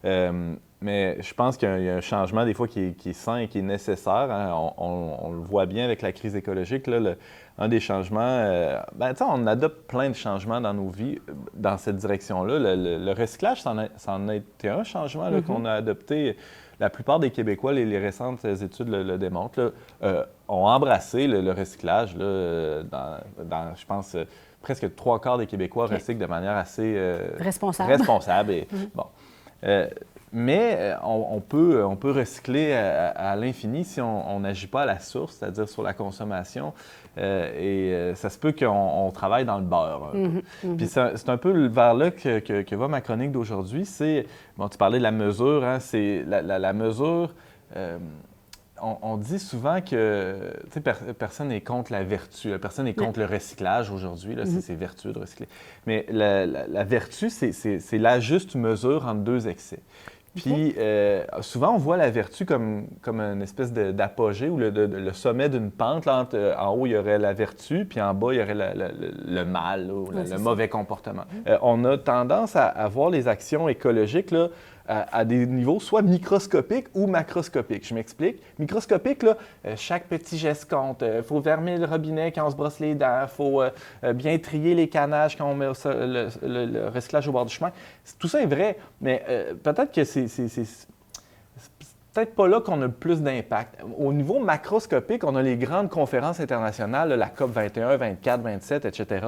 Euh, 0.04 0.54
mais 0.80 1.16
je 1.22 1.32
pense 1.34 1.56
qu'il 1.56 1.68
y, 1.68 1.72
a 1.72 1.74
un- 1.74 1.78
il 1.78 1.84
y 1.84 1.88
a 1.90 1.96
un 1.96 2.00
changement 2.00 2.44
des 2.44 2.54
fois 2.54 2.68
qui 2.68 2.80
est, 2.80 2.92
qui 2.92 3.10
est 3.10 3.14
sain 3.14 3.38
et 3.38 3.48
qui 3.48 3.58
est 3.58 3.62
nécessaire. 3.62 4.30
hein. 4.30 4.52
On, 4.54 4.72
on- 4.84 5.16
on 5.28 5.30
le 5.32 5.38
voit 5.40 5.66
bien 5.66 5.84
avec 5.84 6.02
la 6.02 6.12
crise 6.12 6.36
écologique. 6.36 6.86
là, 6.86 7.00
le- 7.00 7.16
un 7.58 7.68
des 7.68 7.80
changements, 7.80 8.20
euh, 8.20 8.78
ben, 8.94 9.14
on 9.20 9.46
adopte 9.46 9.86
plein 9.88 10.10
de 10.10 10.14
changements 10.14 10.60
dans 10.60 10.74
nos 10.74 10.90
vies 10.90 11.18
euh, 11.28 11.32
dans 11.54 11.78
cette 11.78 11.96
direction-là. 11.96 12.58
Le, 12.58 12.76
le- 12.76 13.04
le 13.04 13.12
recyclage, 13.12 13.62
c'en 13.62 13.78
a, 13.78 13.86
c'en 13.96 14.28
a 14.28 14.34
été 14.34 14.68
un 14.68 14.84
changement 14.84 15.30
là, 15.30 15.40
qu'on 15.40 15.64
a 15.64 15.72
adopté. 15.72 16.36
La 16.78 16.90
plupart 16.90 17.18
des 17.20 17.30
Québécois, 17.30 17.72
les, 17.72 17.86
les 17.86 17.98
récentes 17.98 18.44
études 18.44 18.88
le, 18.90 19.16
démontrent, 19.16 19.58
là, 19.62 19.70
euh, 20.02 20.24
ont 20.48 20.66
embrassé 20.66 21.26
le, 21.26 21.50
recyclage. 21.52 22.14
là, 22.18 22.82
dans, 22.82 23.16
dans, 23.44 23.74
je 23.74 23.86
pense, 23.86 24.14
euh, 24.14 24.24
presque 24.60 24.94
trois 24.94 25.18
quarts 25.18 25.38
des 25.38 25.46
Québécois 25.46 25.86
recyclent 25.86 26.20
de 26.20 26.26
manière 26.26 26.56
assez 26.58 26.92
euh, 26.98 27.28
Responsable. 27.38 27.90
responsable. 27.92 28.50
Et, 28.52 28.68
bon. 28.94 29.06
Euh, 30.34 30.38
mais 30.38 30.76
euh, 30.78 30.94
on, 31.04 31.26
on 31.32 31.40
peut, 31.40 31.84
on 31.84 31.96
peut 31.96 32.10
recycler 32.10 32.72
à, 32.72 33.08
à 33.10 33.36
l'infini 33.36 33.84
si 33.84 34.00
on 34.00 34.40
n'agit 34.40 34.66
pas 34.66 34.82
à 34.82 34.86
la 34.86 34.98
source, 34.98 35.36
c'est-à-dire 35.36 35.68
sur 35.68 35.82
la 35.82 35.92
consommation. 35.94 36.72
Euh, 37.18 37.50
et 37.56 37.94
euh, 37.94 38.14
ça 38.14 38.28
se 38.28 38.38
peut 38.38 38.52
qu'on 38.52 38.66
on 38.66 39.10
travaille 39.10 39.44
dans 39.46 39.56
le 39.58 39.64
beurre. 39.64 40.10
un 40.12 40.12
peu. 40.12 40.76
Puis 40.76 40.86
c'est 40.86 41.28
un 41.30 41.36
peu 41.38 41.66
vers 41.68 41.94
là 41.94 42.10
que, 42.10 42.40
que- 42.40 42.62
que 42.62 42.74
va 42.74 42.88
ma 42.88 43.00
chronique 43.00 43.32
d'aujourd'hui. 43.32 43.86
C'est, 43.86 44.26
bon, 44.58 44.68
tu 44.68 44.76
parlais 44.76 44.98
de 44.98 45.02
la 45.02 45.12
mesure, 45.12 45.64
hein, 45.64 45.80
c'est 45.80 46.22
la, 46.26 46.42
la- 46.42 46.58
la 46.58 46.72
mesure. 46.74 47.32
euh, 47.76 47.96
on, 48.82 48.98
on 49.00 49.16
dit 49.16 49.38
souvent 49.38 49.80
que 49.80 50.52
per- 50.84 51.14
personne 51.18 51.48
n'est 51.48 51.62
contre 51.62 51.90
la 51.92 52.02
vertu, 52.04 52.50
personne 52.58 52.84
n'est 52.84 52.92
contre 52.92 53.20
le 53.20 53.24
recyclage 53.24 53.90
aujourd'hui. 53.90 54.34
là, 54.34 54.44
c'est- 54.44 54.60
C'est 54.60 54.74
vertueux 54.74 55.14
de 55.14 55.18
recycler. 55.20 55.48
Mais 55.86 56.04
la, 56.10 56.44
la- 56.44 56.84
vertu, 56.84 57.30
c'est 57.30 57.98
la 57.98 58.20
juste 58.20 58.54
mesure 58.54 59.06
entre 59.06 59.20
deux 59.20 59.48
excès. 59.48 59.78
Puis 60.42 60.74
euh, 60.78 61.24
souvent, 61.40 61.74
on 61.74 61.78
voit 61.78 61.96
la 61.96 62.10
vertu 62.10 62.44
comme, 62.46 62.86
comme 63.02 63.20
une 63.20 63.42
espèce 63.42 63.72
d'apogée 63.72 64.48
ou 64.48 64.56
le, 64.58 64.70
de- 64.70 64.86
de- 64.86 64.96
le 64.98 65.12
sommet 65.12 65.48
d'une 65.48 65.70
pente. 65.70 66.06
là, 66.06 66.18
entre- 66.20 66.54
en 66.58 66.70
haut, 66.74 66.86
il 66.86 66.90
y 66.92 66.96
aurait 66.96 67.18
la 67.18 67.32
vertu, 67.32 67.84
puis 67.84 68.00
en 68.00 68.14
bas, 68.14 68.28
il 68.32 68.38
y 68.38 68.42
aurait 68.42 68.54
la- 68.54 68.74
la- 68.74 68.88
le, 68.88 69.12
le 69.26 69.44
mal 69.44 69.86
là, 69.88 69.94
ou 69.94 70.10
le- 70.10 70.26
ça. 70.26 70.38
mauvais 70.38 70.68
comportement. 70.68 71.24
Euh, 71.48 71.58
on 71.62 71.84
a 71.84 71.98
tendance 71.98 72.54
à, 72.56 72.66
à 72.66 72.88
voir 72.88 73.10
les 73.10 73.28
actions 73.28 73.68
écologiques 73.68 74.30
là, 74.30 74.48
à, 74.88 75.24
des 75.24 75.46
niveaux 75.46 75.80
soit 75.80 76.02
microscopiques 76.02 76.86
ou 76.94 77.06
macroscopiques. 77.06 77.86
Je 77.86 77.94
m'explique. 77.94 78.40
Microscopique, 78.58 79.24
euh, 79.24 79.34
chaque 79.76 80.04
petit 80.04 80.38
geste 80.38 80.70
compte. 80.70 81.02
Il 81.02 81.22
faut 81.22 81.40
fermer 81.42 81.78
le 81.78 81.86
robinet 81.86 82.32
quand 82.32 82.46
on 82.46 82.50
se 82.50 82.56
brosse 82.56 82.80
les 82.80 82.94
dents. 82.94 83.22
Il 83.22 83.28
faut 83.28 83.62
euh, 83.62 83.70
euh, 84.04 84.12
bien 84.12 84.38
trier 84.38 84.74
les 84.74 84.88
canages 84.88 85.36
quand 85.36 85.46
on 85.46 85.54
met 85.54 85.66
le, 85.66 86.28
le- 86.42 86.88
recyclage 86.88 87.28
au 87.28 87.32
bord 87.32 87.46
du 87.46 87.54
chemin. 87.54 87.72
Tout 88.18 88.28
ça 88.28 88.42
est 88.42 88.46
vrai, 88.46 88.78
mais 89.00 89.24
euh, 89.28 89.54
peut-être 89.54 89.92
que 89.92 90.04
c'est... 90.04 90.26
peut-être 92.14 92.34
pas 92.34 92.48
là 92.48 92.60
qu'on 92.60 92.80
a 92.80 92.86
le 92.86 92.92
plus 92.92 93.20
d'impact. 93.20 93.82
Au 93.98 94.12
niveau 94.12 94.38
macroscopique, 94.38 95.24
on 95.24 95.36
a 95.36 95.42
les 95.42 95.56
grandes 95.56 95.90
conférences 95.90 96.40
internationales, 96.40 97.10
la 97.10 97.28
COP 97.28 97.50
21, 97.52 97.96
24, 97.96 98.40
27, 98.42 98.84
etc. 98.84 99.26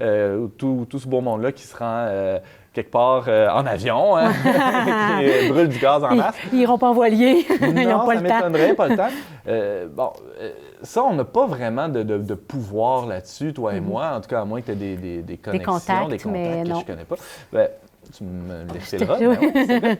Euh, 0.00 0.46
tout, 0.56 0.86
ce 0.92 1.08
beau 1.08 1.20
monde-là 1.20 1.52
qui 1.52 1.64
se 1.64 1.76
rend 1.76 2.06
euh, 2.08 2.38
quelque 2.82 2.90
part 2.92 3.24
euh, 3.28 3.48
en 3.50 3.66
avion, 3.66 4.16
hein, 4.16 4.30
qui 4.42 4.48
euh, 4.48 5.48
brûle 5.48 5.68
du 5.68 5.78
gaz 5.78 6.04
en 6.04 6.14
masse. 6.14 6.36
Ils 6.52 6.58
n'iront 6.60 6.78
pas 6.78 6.88
en 6.88 6.92
voilier. 6.94 7.44
Ils 7.60 7.74
n'ont 7.74 7.98
Non, 7.98 8.06
pas 8.06 8.14
le 8.14 8.28
temps. 8.28 8.74
pas 8.76 8.88
le 8.88 8.96
temps. 8.96 9.08
Euh, 9.48 9.86
bon, 9.90 10.12
euh, 10.40 10.50
ça, 10.82 11.02
on 11.02 11.14
n'a 11.14 11.24
pas 11.24 11.46
vraiment 11.46 11.88
de, 11.88 12.02
de- 12.04 12.18
de 12.18 12.34
pouvoir 12.34 13.06
là-dessus, 13.06 13.52
toi 13.52 13.74
et 13.74 13.80
moi, 13.80 14.12
en 14.16 14.20
tout 14.20 14.28
cas, 14.28 14.42
à 14.42 14.44
moins 14.44 14.60
que 14.60 14.66
tu 14.66 14.72
aies 14.72 14.74
des, 14.76 14.96
des, 14.96 15.22
des 15.22 15.36
connexions, 15.38 15.72
Mhm. 15.72 15.78
contacts, 15.80 16.10
des 16.10 16.18
contacts 16.18 16.32
mais 16.32 16.62
que 16.62 16.68
non. 16.68 16.80
je 16.80 16.84
connais 16.86 17.04
pas. 17.04 17.16
Ben, 17.52 17.68
tu 18.16 18.24
me 18.24 18.64
fileras. 18.80 19.18
te- 19.18 19.24
mais 19.24 19.78
vrai. 19.78 19.98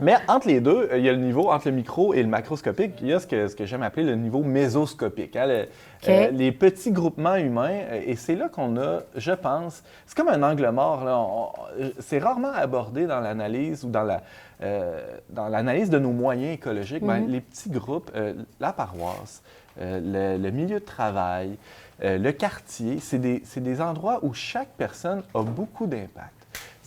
Mais 0.00 0.16
entre 0.28 0.48
les 0.48 0.60
deux, 0.60 0.88
il 0.94 1.02
y 1.02 1.08
a 1.08 1.12
le 1.12 1.18
niveau, 1.18 1.50
entre 1.50 1.68
le 1.68 1.74
micro 1.74 2.14
et 2.14 2.22
le 2.22 2.28
macroscopique, 2.28 2.94
il 3.00 3.08
y 3.08 3.12
a 3.12 3.20
ce 3.20 3.26
que, 3.26 3.48
ce 3.48 3.56
que 3.56 3.64
j'aime 3.66 3.82
appeler 3.82 4.04
le 4.06 4.16
niveau 4.16 4.42
mésoscopique. 4.42 5.36
hein, 5.36 5.46
le- 5.46 5.68
euh, 6.08 6.30
les 6.30 6.52
petits 6.52 6.92
groupements 6.92 7.34
humains, 7.36 7.76
et 8.06 8.14
c'est 8.16 8.36
là 8.36 8.48
qu'on 8.48 8.76
a, 8.76 9.00
je 9.16 9.32
pense, 9.32 9.82
c'est 10.06 10.16
comme 10.16 10.28
un 10.28 10.42
angle 10.42 10.68
mort. 10.70 11.68
c'est 11.98 12.18
rarement 12.18 12.52
abordé 12.52 13.06
dans 13.06 13.20
l'analyse 13.20 13.84
ou 13.84 13.88
dans 13.90 14.04
la, 14.04 14.22
euh, 14.62 15.00
dans 15.30 15.48
l'analyse 15.48 15.90
de 15.90 15.98
nos 15.98 16.12
moyens 16.12 16.54
écologiques. 16.54 17.02
Ben, 17.04 17.26
les 17.28 17.40
petits 17.40 17.70
groupes, 17.70 18.10
euh, 18.14 18.34
la 18.60 18.72
paroisse, 18.72 19.42
euh, 19.80 20.36
le, 20.36 20.42
le 20.42 20.50
milieu 20.50 20.78
de 20.80 20.84
travail, 20.84 21.56
le 22.00 22.30
quartier, 22.30 22.98
c'est 23.00 23.18
des, 23.18 23.42
c'est 23.44 23.60
des 23.62 23.80
endroits 23.80 24.20
où 24.22 24.32
chaque 24.32 24.68
personne 24.76 25.22
a 25.34 25.42
beaucoup 25.42 25.88
d'impact. 25.88 26.37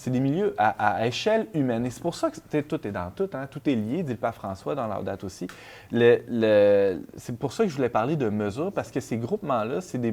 C'est 0.02 0.10
des 0.10 0.20
milieux 0.20 0.56
à, 0.58 0.70
à 0.96 1.06
échelle 1.06 1.46
humaine. 1.54 1.86
Et 1.86 1.92
c'est 1.92 2.02
pour 2.02 2.16
ça 2.16 2.32
que 2.32 2.62
tout 2.62 2.88
est 2.88 2.92
dans 2.92 3.12
tout. 3.12 3.30
hein. 3.36 3.46
Tout 3.52 3.62
est 3.70 3.76
lié, 3.76 4.02
dit 4.02 4.14
le 4.14 4.18
pape 4.18 4.34
François 4.34 4.74
dans 4.74 4.88
leur 4.88 5.04
date 5.04 5.24
aussi. 5.24 5.46
Le- 5.92 6.22
le- 6.28 7.02
c'est 7.18 7.38
pour 7.38 7.54
ça 7.54 7.66
que 7.66 7.70
je 7.70 7.76
voulais 7.76 7.88
parler 7.90 8.16
de 8.16 8.28
mesures, 8.28 8.72
parce 8.72 8.90
que 8.90 9.00
ces 9.00 9.18
groupements-là, 9.18 9.80
c'est 9.80 10.00
des, 10.00 10.12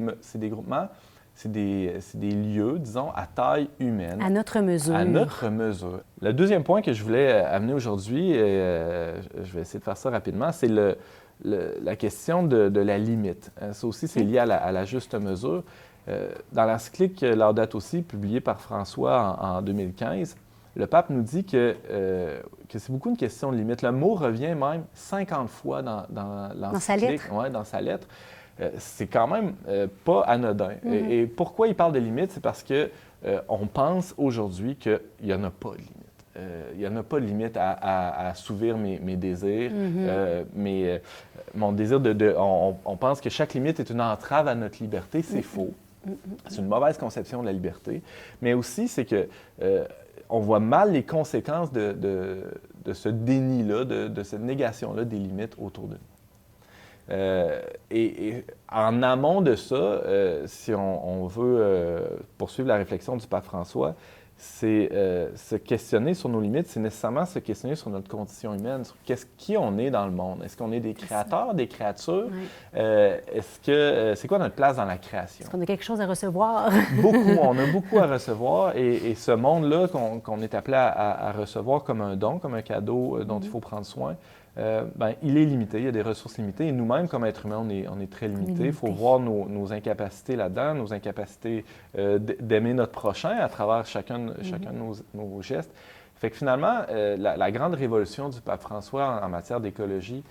groupements, 0.49 0.89
c'est 1.33 1.51
des, 1.51 1.95
lieux, 2.21 2.77
disons, 2.77 3.09
à 3.15 3.25
taille 3.25 3.67
humaine. 3.79 4.21
À 4.21 4.29
notre 4.29 4.59
mesure. 4.59 4.95
À 4.95 5.05
notre 5.05 5.49
mesure. 5.49 6.01
Le 6.21 6.33
deuxième 6.33 6.63
point 6.63 6.83
que 6.83 6.93
je 6.93 7.03
voulais 7.03 7.31
euh, 7.43 7.55
amener 7.55 7.73
aujourd'hui, 7.73 8.33
euh, 8.35 9.19
je 9.41 9.51
vais 9.53 9.61
essayer 9.61 9.79
de 9.79 9.83
faire 9.83 9.97
ça 9.97 10.11
rapidement, 10.11 10.51
c'est 10.51 10.67
le, 10.67 10.97
le- 11.43 11.79
la 11.81 11.95
question 11.95 12.43
de, 12.43 12.69
de 12.69 12.79
la 12.79 12.99
limite. 12.99 13.51
Euh, 13.63 13.73
Ça 13.73 13.87
aussi, 13.87 14.07
c'est 14.07 14.21
lié 14.21 14.37
à 14.37 14.45
la, 14.45 14.57
à 14.57 14.71
la 14.71 14.85
juste 14.85 15.15
mesure. 15.15 15.63
Euh, 16.07 16.29
dans 16.53 16.65
l'encyclique 16.65 17.21
Laudato 17.21 17.77
aussi, 17.77 18.01
publiée 18.01 18.39
par 18.41 18.59
François 18.61 19.37
en, 19.39 19.57
en 19.57 19.61
2015, 19.61 20.35
le 20.75 20.87
pape 20.87 21.09
nous 21.09 21.21
dit 21.21 21.43
que, 21.43 21.75
euh, 21.91 22.39
que 22.69 22.79
c'est 22.79 22.91
beaucoup 22.91 23.09
une 23.09 23.17
question 23.17 23.51
de 23.51 23.57
limite. 23.57 23.81
Le 23.81 23.91
mot 23.91 24.13
revient 24.15 24.55
même 24.55 24.83
50 24.93 25.49
fois 25.49 25.81
dans, 25.81 26.03
dans 26.09 26.49
l'encyclique. 26.55 26.81
sa 26.81 26.95
lettre. 26.95 27.33
Ouais, 27.33 27.49
dans 27.49 27.63
sa 27.63 27.81
lettre. 27.81 28.07
euh, 28.61 28.69
c'est 28.77 29.07
quand 29.07 29.27
même 29.27 29.53
pas 30.05 30.21
anodin. 30.21 30.71
Mhm. 30.83 30.93
et, 30.93 31.19
et 31.21 31.27
pourquoi 31.27 31.67
il 31.67 31.75
parle 31.75 31.91
de 31.93 31.99
limites? 31.99 32.31
C'est 32.31 32.41
parce 32.43 32.63
que 32.63 32.89
on 33.49 33.67
pense 33.67 34.15
aujourd'hui 34.17 34.77
qu'il 34.77 34.99
n'y 35.21 35.33
en 35.33 35.43
a 35.43 35.49
pas 35.49 35.71
de 35.71 35.77
limite. 35.77 35.95
Il 36.73 36.79
n'y 36.79 36.87
en 36.87 36.95
a 36.95 37.03
pas 37.03 37.19
de 37.19 37.25
limite 37.25 37.57
à, 37.57 37.71
à- 37.71 38.09
à 38.27 38.29
assouvir 38.29 38.77
mes, 38.77 38.97
mes 38.99 39.17
désirs. 39.17 39.71
Mhm. 39.71 39.95
Euh, 40.07 40.43
mais 40.55 40.83
euh, 40.87 40.97
mon 41.53 41.73
désir 41.73 41.99
de... 41.99 42.13
de- 42.13 42.33
on, 42.37 42.77
on 42.85 42.95
pense 42.95 43.19
que 43.19 43.29
chaque 43.29 43.53
limite 43.55 43.81
est 43.81 43.89
une 43.89 43.99
entrave 43.99 44.47
à 44.47 44.55
notre 44.55 44.81
liberté. 44.81 45.21
C'est 45.21 45.41
faux. 45.41 45.73
C'est 46.47 46.59
une 46.59 46.67
mauvaise 46.67 46.97
conception 46.97 47.41
de 47.41 47.45
la 47.45 47.53
liberté. 47.53 48.01
Mais 48.41 48.53
aussi, 48.53 48.87
c'est 48.87 49.05
que 49.05 49.27
euh, 49.61 49.85
on 50.29 50.39
voit 50.39 50.59
mal 50.59 50.91
les 50.91 51.03
conséquences 51.03 51.71
de, 51.71 52.43
ce 52.91 53.09
déni-là, 53.09 53.85
de, 53.85 54.23
cette 54.23 54.41
négation-là 54.41 55.05
des 55.05 55.17
limites 55.17 55.55
autour 55.57 55.87
de 55.87 55.93
nous. 55.93 55.99
Euh, 57.11 57.61
et, 57.89 58.43
en 58.71 59.01
amont 59.01 59.41
de 59.41 59.55
ça, 59.55 59.75
euh, 59.75 60.43
si 60.45 60.73
on, 60.75 61.23
on 61.23 61.27
veut 61.27 62.19
poursuivre 62.37 62.67
la 62.67 62.75
réflexion 62.75 63.17
du 63.17 63.25
pape 63.25 63.45
François, 63.45 63.95
c'est 64.41 64.89
euh, 64.93 65.35
se 65.35 65.55
questionner 65.55 66.13
sur 66.13 66.29
nos 66.29 66.39
limites, 66.39 66.67
c'est 66.67 66.79
nécessairement 66.79 67.25
se 67.25 67.39
questionner 67.39 67.75
sur 67.75 67.89
notre 67.89 68.07
condition 68.07 68.53
humaine, 68.53 68.85
sur 68.85 68.95
qu'est-ce 69.03 69.25
qui 69.37 69.57
on 69.57 69.77
est 69.77 69.91
dans 69.91 70.05
le 70.05 70.13
monde. 70.13 70.41
Est-ce 70.45 70.55
qu'on 70.55 70.71
est 70.71 70.79
des 70.79 70.93
créateurs, 70.93 71.53
des 71.53 71.67
créatures? 71.67 72.29
Euh, 72.75 73.17
Est-ce 73.33 73.59
que 73.59 73.71
euh, 73.71 74.15
c'est 74.15 74.29
quoi 74.29 74.39
notre 74.39 74.55
place 74.55 74.77
dans 74.77 74.85
la 74.85 74.97
création? 74.97 75.43
Est-ce 75.43 75.51
qu'on 75.51 75.61
a 75.61 75.65
quelque 75.65 75.83
chose 75.83 75.99
à 75.99 76.07
recevoir? 76.07 76.71
beaucoup, 77.01 77.37
on 77.41 77.57
a 77.59 77.65
beaucoup 77.65 77.99
à 77.99 78.07
recevoir 78.07 78.77
et, 78.77 78.95
et 79.11 79.15
ce 79.15 79.31
monde-là 79.31 79.89
qu'on 79.89 80.21
qu'on 80.21 80.41
est 80.41 80.55
appelé 80.55 80.77
à, 80.77 81.33
recevoir 81.37 81.83
comme 81.83 81.99
un 81.99 82.15
don, 82.15 82.39
comme 82.39 82.53
un 82.53 82.61
cadeau 82.61 83.21
dont 83.25 83.41
il 83.41 83.49
faut 83.49 83.59
prendre 83.59 83.85
soin, 83.85 84.15
euh, 84.57 84.83
ben, 84.95 85.13
il 85.23 85.37
est 85.37 85.45
limité, 85.45 85.77
il 85.77 85.85
y 85.85 85.87
a 85.87 85.91
des 85.91 86.01
ressources 86.01 86.37
limitées 86.37 86.67
et 86.67 86.71
nous-mêmes, 86.71 87.07
comme 87.07 87.23
êtres 87.25 87.45
humains, 87.45 87.59
on 87.61 87.69
est, 87.69 87.87
on 87.87 87.99
est 87.99 88.11
très 88.11 88.27
limités. 88.27 88.65
Il 88.65 88.73
faut 88.73 88.87
voir 88.91 89.19
nos, 89.19 89.47
nos 89.47 89.71
incapacités 89.71 90.35
là-dedans, 90.35 90.73
nos 90.75 90.91
incapacités 90.93 91.63
euh, 91.97 92.17
d'aimer 92.19 92.73
notre 92.73 92.91
prochain 92.91 93.37
à 93.37 93.47
travers 93.47 93.85
chacun, 93.85 94.19
de- 94.19 94.43
chacun 94.43 94.71
de 94.71 94.77
nos, 94.77 94.93
nos 95.13 95.41
gestes. 95.41 95.71
Fait 96.15 96.29
que 96.31 96.35
finalement, 96.37 96.81
euh, 96.89 97.15
la, 97.15 97.37
la 97.37 97.51
grande 97.51 97.75
révolution 97.75 98.27
du 98.29 98.41
pape 98.41 98.61
François 98.61 99.21
en, 99.21 99.25
en 99.25 99.29
matière 99.29 99.61
d'écologie, 99.61 100.23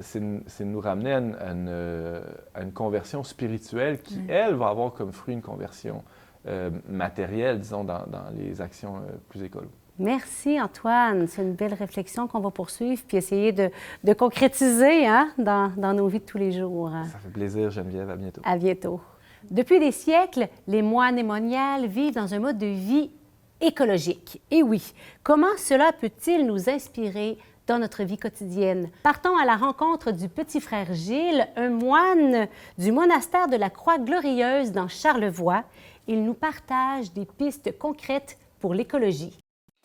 c'est 0.00 0.20
de- 0.20 0.64
nous 0.64 0.80
ramener 0.80 1.12
à 1.14 1.18
une, 1.18 1.34
à 1.36 1.50
une, 1.52 2.20
à 2.54 2.62
une 2.62 2.72
conversion 2.72 3.24
spirituelle 3.24 4.00
qui, 4.02 4.20
elle, 4.28 4.54
va 4.54 4.68
avoir 4.68 4.92
comme 4.92 5.12
fruit 5.12 5.34
une 5.34 5.42
conversion 5.42 6.02
matérielle, 6.88 7.58
disons, 7.60 7.84
dans, 7.84 8.04
dans 8.06 8.26
les 8.36 8.60
actions 8.60 8.96
plus 9.28 9.42
écolo. 9.42 9.66
Merci 9.98 10.60
Antoine, 10.60 11.28
c'est 11.28 11.42
une 11.42 11.52
belle 11.52 11.74
réflexion 11.74 12.26
qu'on 12.26 12.40
va 12.40 12.50
poursuivre 12.50 13.00
puis 13.06 13.16
essayer 13.16 13.52
de, 13.52 13.70
de 14.02 14.12
concrétiser 14.12 15.06
hein, 15.06 15.28
dans, 15.38 15.70
dans 15.76 15.92
nos 15.92 16.08
vies 16.08 16.18
de 16.18 16.24
tous 16.24 16.38
les 16.38 16.50
jours. 16.50 16.90
Ça 17.12 17.18
fait 17.18 17.28
plaisir, 17.28 17.70
Geneviève. 17.70 18.10
À 18.10 18.16
bientôt. 18.16 18.40
À 18.44 18.56
bientôt. 18.56 19.00
Depuis 19.50 19.78
des 19.78 19.92
siècles, 19.92 20.48
les 20.66 20.82
moines 20.82 21.16
et 21.16 21.22
moniales 21.22 21.86
vivent 21.86 22.14
dans 22.14 22.34
un 22.34 22.40
mode 22.40 22.58
de 22.58 22.66
vie 22.66 23.10
écologique. 23.60 24.42
Et 24.50 24.64
oui, 24.64 24.94
comment 25.22 25.56
cela 25.58 25.92
peut-il 25.92 26.44
nous 26.44 26.68
inspirer 26.68 27.38
dans 27.68 27.78
notre 27.78 28.02
vie 28.02 28.18
quotidienne? 28.18 28.88
Partons 29.04 29.36
à 29.36 29.44
la 29.44 29.54
rencontre 29.54 30.10
du 30.10 30.28
petit 30.28 30.60
frère 30.60 30.92
Gilles, 30.92 31.46
un 31.54 31.70
moine 31.70 32.48
du 32.78 32.90
monastère 32.90 33.46
de 33.46 33.56
la 33.56 33.70
Croix 33.70 33.98
Glorieuse 33.98 34.72
dans 34.72 34.88
Charlevoix. 34.88 35.62
Il 36.08 36.24
nous 36.24 36.34
partage 36.34 37.12
des 37.12 37.26
pistes 37.26 37.78
concrètes 37.78 38.38
pour 38.58 38.74
l'écologie. 38.74 39.38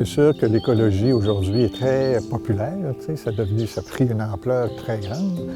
C'est 0.00 0.06
sûr 0.06 0.34
que 0.34 0.46
l'écologie 0.46 1.12
aujourd'hui 1.12 1.64
est 1.64 1.74
très 1.74 2.20
populaire, 2.30 2.94
ça, 3.16 3.28
a 3.28 3.32
devenu, 3.34 3.66
ça 3.66 3.82
a 3.82 3.84
pris 3.84 4.06
une 4.06 4.22
ampleur 4.22 4.74
très 4.76 4.98
grande, 4.98 5.46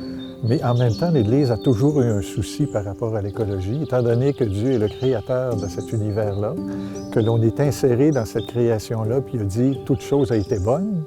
mais 0.46 0.62
en 0.62 0.74
même 0.74 0.92
temps, 0.94 1.10
l'Église 1.10 1.50
a 1.50 1.56
toujours 1.56 2.02
eu 2.02 2.10
un 2.10 2.20
souci 2.20 2.66
par 2.66 2.84
rapport 2.84 3.16
à 3.16 3.22
l'écologie, 3.22 3.84
étant 3.84 4.02
donné 4.02 4.34
que 4.34 4.44
Dieu 4.44 4.72
est 4.72 4.78
le 4.78 4.88
créateur 4.88 5.56
de 5.56 5.66
cet 5.66 5.90
univers-là, 5.92 6.54
que 7.10 7.20
l'on 7.20 7.40
est 7.40 7.58
inséré 7.58 8.10
dans 8.10 8.26
cette 8.26 8.46
création-là, 8.48 9.22
puis 9.22 9.36
il 9.36 9.40
a 9.40 9.44
dit 9.44 9.78
toute 9.86 10.02
chose 10.02 10.30
a 10.30 10.36
été 10.36 10.58
bonne. 10.58 11.04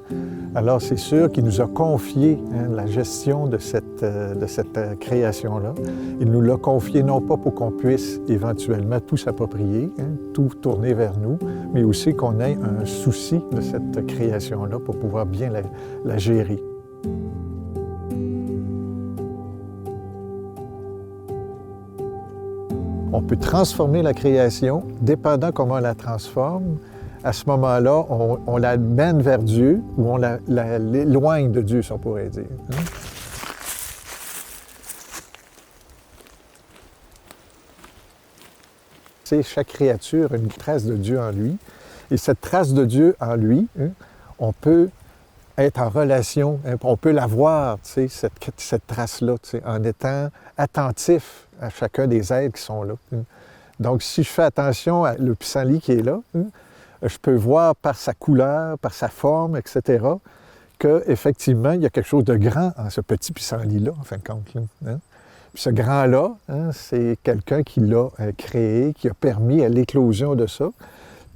Alors 0.56 0.82
c'est 0.82 0.98
sûr 0.98 1.30
qu'il 1.30 1.44
nous 1.44 1.60
a 1.60 1.66
confié 1.66 2.38
hein, 2.52 2.68
la 2.74 2.86
gestion 2.86 3.46
de 3.46 3.58
cette, 3.58 4.02
euh, 4.02 4.34
de 4.34 4.46
cette 4.46 4.76
euh, 4.78 4.94
création-là. 4.96 5.74
Il 6.20 6.32
nous 6.32 6.40
l'a 6.40 6.56
confié 6.56 7.02
non 7.02 7.20
pas 7.20 7.36
pour 7.36 7.54
qu'on 7.54 7.70
puisse 7.70 8.20
éventuellement 8.28 8.98
tout 8.98 9.18
s'approprier, 9.18 9.92
hein, 10.00 10.16
tout 10.32 10.50
tourner 10.60 10.94
vers 10.94 11.18
nous, 11.18 11.38
mais 11.72 11.84
aussi 11.84 12.14
qu'on 12.14 12.40
ait 12.40 12.56
un 12.80 12.86
souci 12.86 13.27
de 13.36 13.60
cette 13.60 14.06
création-là 14.06 14.78
pour 14.78 14.98
pouvoir 14.98 15.26
bien 15.26 15.50
la, 16.04 16.18
gérer. 16.18 16.62
On 23.12 23.22
peut 23.22 23.36
transformer 23.36 24.02
la 24.02 24.14
création, 24.14 24.84
dépendant 25.00 25.52
comment 25.52 25.74
on 25.74 25.80
la 25.80 25.94
transforme. 25.94 26.78
À 27.24 27.32
ce 27.32 27.44
moment-là, 27.46 28.04
on, 28.08 28.56
la 28.56 28.76
mène 28.76 29.20
vers 29.20 29.40
Dieu 29.40 29.80
ou 29.96 30.08
on 30.08 30.18
l'éloigne 30.18 31.50
de 31.50 31.60
Dieu, 31.60 31.82
si 31.82 31.92
on 31.92 31.98
pourrait 31.98 32.28
dire. 32.28 32.44
hein. 32.72 32.76
Chaque 39.42 39.66
créature 39.66 40.32
a 40.32 40.36
une 40.36 40.48
trace 40.48 40.86
de 40.86 40.94
Dieu 40.94 41.20
en 41.20 41.30
lui. 41.30 41.58
Et 42.10 42.16
cette 42.16 42.40
trace 42.40 42.72
de 42.72 42.84
Dieu 42.84 43.16
en 43.20 43.34
lui, 43.36 43.68
hein, 43.80 43.88
on 44.38 44.52
peut 44.52 44.88
être 45.56 45.80
en 45.80 45.88
relation, 45.88 46.60
hein, 46.66 46.76
on 46.82 46.96
peut 46.96 47.10
la 47.10 47.26
voir, 47.26 47.78
cette, 47.82 48.32
cette 48.56 48.86
trace-là, 48.86 49.34
en 49.64 49.82
étant 49.84 50.28
attentif 50.56 51.46
à 51.60 51.70
chacun 51.70 52.06
des 52.06 52.32
êtres 52.32 52.56
qui 52.56 52.62
sont 52.62 52.82
là. 52.84 52.94
hein. 53.14 53.22
Donc, 53.80 54.02
si 54.02 54.22
je 54.24 54.28
fais 54.28 54.42
attention 54.42 55.04
à 55.04 55.14
le 55.14 55.34
pissenlit 55.34 55.80
qui 55.80 55.92
est 55.92 56.02
là, 56.02 56.18
je 57.02 57.16
peux 57.18 57.34
voir 57.36 57.76
par 57.76 57.96
sa 57.96 58.12
couleur, 58.12 58.76
par 58.78 58.92
sa 58.92 59.08
forme, 59.08 59.56
etc., 59.56 60.04
qu'effectivement, 60.80 61.72
il 61.72 61.82
y 61.82 61.86
a 61.86 61.90
quelque 61.90 62.08
chose 62.08 62.24
de 62.24 62.36
grand 62.36 62.72
en 62.76 62.90
ce 62.90 63.00
petit 63.00 63.32
pissenlit-là, 63.32 63.92
en 63.98 64.02
fin 64.02 64.16
de 64.16 64.22
compte. 64.22 64.44
Puis 64.52 65.62
ce 65.62 65.70
grand-là, 65.70 66.32
c'est 66.72 67.18
quelqu'un 67.22 67.62
qui 67.62 67.80
l'a 67.80 68.08
euh, 68.20 68.32
créé, 68.36 68.94
qui 68.94 69.08
a 69.08 69.14
permis 69.14 69.64
à 69.64 69.68
l'éclosion 69.68 70.34
de 70.34 70.46
ça. 70.46 70.70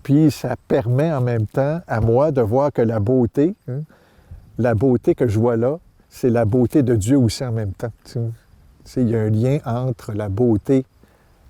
Puis 0.02 0.30
ça 0.30 0.56
permet 0.68 1.12
en 1.12 1.20
même 1.20 1.46
temps 1.46 1.80
à 1.86 2.00
moi 2.00 2.32
de 2.32 2.40
voir 2.40 2.72
que 2.72 2.82
la 2.82 2.98
beauté, 2.98 3.54
hein, 3.68 3.80
la 4.58 4.74
beauté 4.74 5.14
que 5.14 5.26
je 5.28 5.38
vois 5.38 5.56
là, 5.56 5.78
c'est 6.08 6.30
la 6.30 6.44
beauté 6.44 6.82
de 6.82 6.94
Dieu 6.94 7.16
aussi 7.16 7.44
en 7.44 7.52
même 7.52 7.72
temps. 7.72 7.92
tu 8.04 8.18
sais. 8.84 9.02
Il 9.02 9.08
y 9.08 9.16
a 9.16 9.20
un 9.20 9.30
lien 9.30 9.58
entre 9.64 10.12
la 10.12 10.28
beauté 10.28 10.84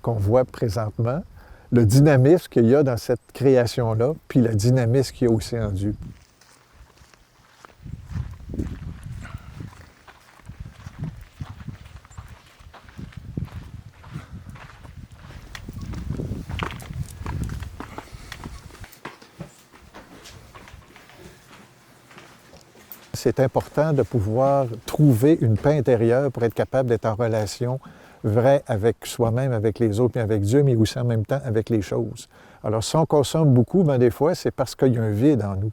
qu'on 0.01 0.13
voit 0.13 0.45
présentement, 0.45 1.23
le 1.71 1.85
dynamisme 1.85 2.47
qu'il 2.49 2.67
y 2.67 2.75
a 2.75 2.83
dans 2.83 2.97
cette 2.97 3.21
création-là, 3.33 4.13
puis 4.27 4.41
le 4.41 4.53
dynamisme 4.53 5.15
qu'il 5.15 5.27
y 5.27 5.31
a 5.31 5.33
aussi 5.33 5.59
en 5.59 5.71
Dieu. 5.71 5.95
C'est 23.23 23.39
important 23.39 23.93
de 23.93 24.03
pouvoir 24.03 24.65
trouver 24.85 25.37
une 25.39 25.55
paix 25.55 25.77
intérieure 25.77 26.29
pour 26.29 26.43
être 26.43 26.53
capable 26.53 26.89
d'être 26.89 27.05
en 27.05 27.15
relation 27.15 27.79
vraie 28.25 28.61
avec 28.67 28.97
soi-même, 29.05 29.53
avec 29.53 29.79
les 29.79 30.01
autres, 30.01 30.15
mais 30.15 30.21
avec 30.21 30.41
Dieu, 30.41 30.61
mais 30.61 30.75
aussi 30.75 30.99
en 30.99 31.05
même 31.05 31.25
temps 31.25 31.39
avec 31.45 31.69
les 31.69 31.81
choses. 31.81 32.27
Alors, 32.65 32.83
si 32.83 32.97
on 32.97 33.05
consomme 33.05 33.53
beaucoup, 33.53 33.83
ben, 33.83 33.97
des 33.97 34.09
fois, 34.09 34.35
c'est 34.35 34.51
parce 34.51 34.75
qu'il 34.75 34.95
y 34.95 34.97
a 34.97 35.03
un 35.03 35.11
vide 35.11 35.41
en 35.41 35.55
nous. 35.55 35.71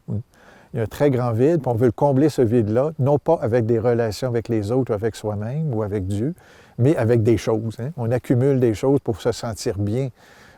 Il 0.72 0.76
y 0.76 0.78
a 0.78 0.84
un 0.84 0.86
très 0.86 1.10
grand 1.10 1.32
vide, 1.32 1.60
puis 1.60 1.68
on 1.68 1.74
veut 1.74 1.86
le 1.86 1.92
combler, 1.92 2.28
ce 2.28 2.42
vide-là, 2.42 2.92
non 3.00 3.18
pas 3.18 3.40
avec 3.42 3.66
des 3.66 3.80
relations 3.80 4.28
avec 4.28 4.48
les 4.48 4.70
autres 4.70 4.92
ou 4.92 4.94
avec 4.94 5.16
soi-même 5.16 5.74
ou 5.74 5.82
avec 5.82 6.06
Dieu, 6.06 6.34
mais 6.78 6.94
avec 6.96 7.24
des 7.24 7.36
choses. 7.36 7.80
hein. 7.80 7.90
On 7.96 8.12
accumule 8.12 8.60
des 8.60 8.74
choses 8.74 9.00
pour 9.00 9.20
se 9.20 9.32
sentir 9.32 9.76
bien. 9.76 10.10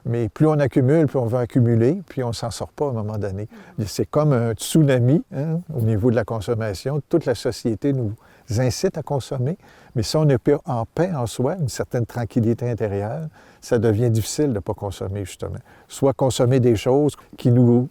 Mais 0.04 0.28
plus 0.28 0.46
on 0.46 0.58
accumule, 0.58 1.06
plus 1.06 1.18
on 1.18 1.26
va 1.26 1.40
accumuler, 1.40 2.02
puis 2.08 2.22
on 2.24 2.28
ne 2.28 2.32
s'en 2.32 2.50
sort 2.50 2.70
pas 2.70 2.86
à 2.86 2.88
un 2.88 2.92
moment 2.92 3.18
donné. 3.18 3.48
C'est 3.86 4.06
comme 4.06 4.32
un 4.32 4.52
tsunami 4.52 5.22
hein, 5.34 5.60
au 5.74 5.80
niveau 5.80 6.10
de 6.10 6.16
la 6.16 6.24
consommation. 6.24 7.00
Toute 7.08 7.24
la 7.24 7.34
société 7.34 7.92
nous 7.92 8.12
incite 8.58 8.98
à 8.98 9.02
consommer, 9.02 9.56
mais 9.94 10.02
si 10.02 10.16
on 10.16 10.24
n'est 10.24 10.38
pas 10.38 10.60
en 10.66 10.84
paix 10.84 11.12
en 11.14 11.26
soi, 11.26 11.56
une 11.56 11.68
certaine 11.68 12.04
tranquillité 12.04 12.68
intérieure, 12.68 13.28
ça 13.60 13.78
devient 13.78 14.10
difficile 14.10 14.48
de 14.48 14.54
ne 14.54 14.58
pas 14.58 14.74
consommer, 14.74 15.24
justement. 15.24 15.58
Soit 15.88 16.12
consommer 16.12 16.58
des 16.58 16.76
choses 16.76 17.14
qui 17.36 17.50
nous 17.50 17.88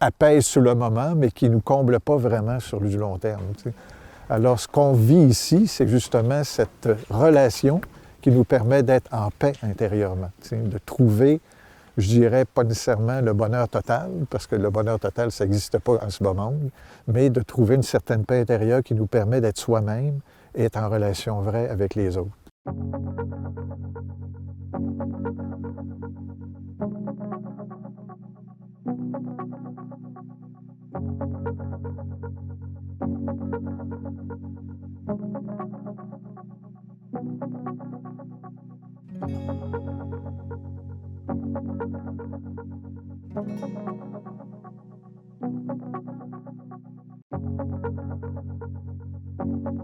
apaisent 0.00 0.46
sur 0.46 0.62
le 0.62 0.74
moment, 0.74 1.14
mais 1.14 1.30
qui 1.30 1.48
ne 1.48 1.54
nous 1.54 1.60
comblent 1.60 2.00
pas 2.00 2.16
vraiment 2.16 2.58
sur 2.58 2.80
du 2.80 2.96
long 2.96 3.18
terme. 3.18 3.42
Alors, 4.30 4.58
ce 4.58 4.66
qu'on 4.66 4.94
vit 4.94 5.24
ici, 5.24 5.66
c'est 5.66 5.86
justement 5.86 6.42
cette 6.42 6.88
relation 7.10 7.80
qui 8.22 8.30
nous 8.30 8.44
permet 8.44 8.82
d'être 8.82 9.12
en 9.12 9.30
paix 9.30 9.52
intérieurement, 9.62 10.30
de 10.50 10.78
trouver, 10.78 11.40
je 11.98 12.08
dirais 12.08 12.44
pas 12.44 12.64
nécessairement 12.64 13.20
le 13.20 13.34
bonheur 13.34 13.68
total, 13.68 14.10
parce 14.30 14.46
que 14.46 14.56
le 14.56 14.70
bonheur 14.70 14.98
total, 14.98 15.30
ça 15.30 15.44
n'existe 15.44 15.78
pas 15.78 15.94
en 16.02 16.08
ce 16.08 16.22
monde, 16.22 16.70
mais 17.08 17.28
de 17.28 17.42
trouver 17.42 17.74
une 17.74 17.82
certaine 17.82 18.24
paix 18.24 18.40
intérieure 18.40 18.82
qui 18.82 18.94
nous 18.94 19.06
permet 19.06 19.40
d'être 19.40 19.58
soi-même 19.58 20.20
et 20.54 20.64
être 20.64 20.78
en 20.78 20.88
relation 20.88 21.40
vraie 21.40 21.68
avec 21.68 21.94
les 21.96 22.16
autres. 22.16 22.30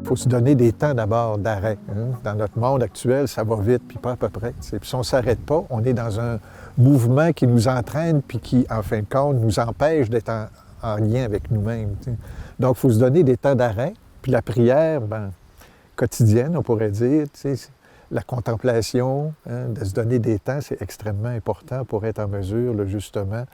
Il 0.01 0.07
faut 0.07 0.17
se 0.17 0.29
donner 0.29 0.55
des 0.55 0.73
temps 0.73 0.95
d'abord 0.95 1.37
d'arrêt. 1.37 1.79
hein. 1.91 2.13
Dans 2.25 2.35
notre 2.35 2.59
monde 2.59 2.83
actuel, 2.83 3.29
ça 3.29 3.45
va 3.45 3.57
vite, 3.57 3.83
puis 3.87 3.99
pas 3.99 4.13
à 4.13 4.17
peu 4.17 4.29
près. 4.31 4.53
Puis 4.53 4.79
si 4.83 4.95
on 4.95 4.99
ne 4.99 5.03
s'arrête 5.03 5.41
pas, 5.41 5.65
on 5.69 5.85
est 5.85 5.93
dans 5.93 6.19
un 6.19 6.39
mouvement 6.79 7.33
qui 7.33 7.47
nous 7.47 7.69
entraîne, 7.69 8.23
puis 8.23 8.39
qui, 8.39 8.67
en 8.71 8.83
fin 8.83 9.01
de 9.01 9.07
compte, 9.11 9.37
nous 9.37 9.59
empêche 9.59 10.09
d'être 10.09 10.31
en, 10.31 10.47
en 10.83 10.97
lien 10.97 11.25
avec 11.25 11.51
nous-mêmes. 11.51 11.95
Donc, 12.59 12.77
il 12.77 12.81
faut 12.81 12.91
se 12.91 12.99
donner 12.99 13.23
des 13.23 13.37
temps 13.37 13.55
d'arrêt. 13.55 13.93
Puis 14.23 14.33
la 14.33 14.41
prière, 14.41 15.03
ben, 15.03 15.31
quotidienne, 15.95 16.57
on 16.57 16.63
pourrait 16.63 16.91
dire, 16.91 17.27
la 18.11 18.23
contemplation, 18.23 19.33
hein, 19.49 19.69
de 19.69 19.85
se 19.85 19.93
donner 19.95 20.19
des 20.19 20.39
temps, 20.39 20.61
c'est 20.61 20.81
extrêmement 20.83 21.29
important 21.29 21.85
pour 21.85 22.05
être 22.07 22.19
en 22.21 22.29
mesure, 22.29 22.87
justement, 22.87 23.45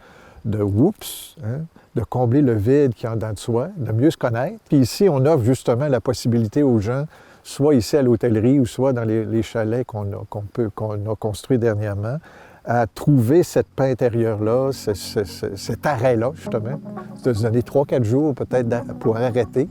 de 0.44 0.62
whoops, 0.62 1.36
hein, 1.44 1.62
de 1.94 2.02
combler 2.02 2.42
le 2.42 2.54
vide 2.54 2.94
qui 2.94 3.06
est 3.06 3.08
en 3.08 3.14
dedans 3.14 3.32
de 3.32 3.38
soi, 3.38 3.68
de 3.76 3.92
mieux 3.92 4.10
se 4.10 4.16
connaître. 4.16 4.58
Puis 4.68 4.78
ici, 4.78 5.08
on 5.08 5.24
offre 5.26 5.44
justement 5.44 5.88
la 5.88 6.00
possibilité 6.00 6.62
aux 6.62 6.78
gens, 6.80 7.04
soit 7.42 7.74
ici 7.74 7.96
à 7.96 8.02
l'hôtellerie 8.02 8.58
ou 8.60 8.66
soit 8.66 8.92
dans 8.92 9.04
les, 9.04 9.42
chalets 9.42 9.84
qu'on 9.86 10.04
a, 10.12 10.24
qu'on 10.28 10.42
peut, 10.42 10.70
a 10.78 11.16
construits 11.16 11.58
dernièrement, 11.58 12.18
à 12.66 12.86
trouver 12.86 13.42
cette 13.42 13.66
paix 13.68 13.90
intérieure-là, 13.90 14.70
ce- 14.72 14.94
ce- 14.94 15.24
ce- 15.24 15.54
cet 15.56 15.84
arrêt-là, 15.84 16.30
justement, 16.34 16.80
de 17.22 17.32
se 17.32 17.42
donner 17.42 17.62
trois, 17.62 17.84
quatre 17.84 18.04
jours 18.04 18.34
peut-être 18.34 18.68
pour 19.00 19.16
arrêter, 19.18 19.68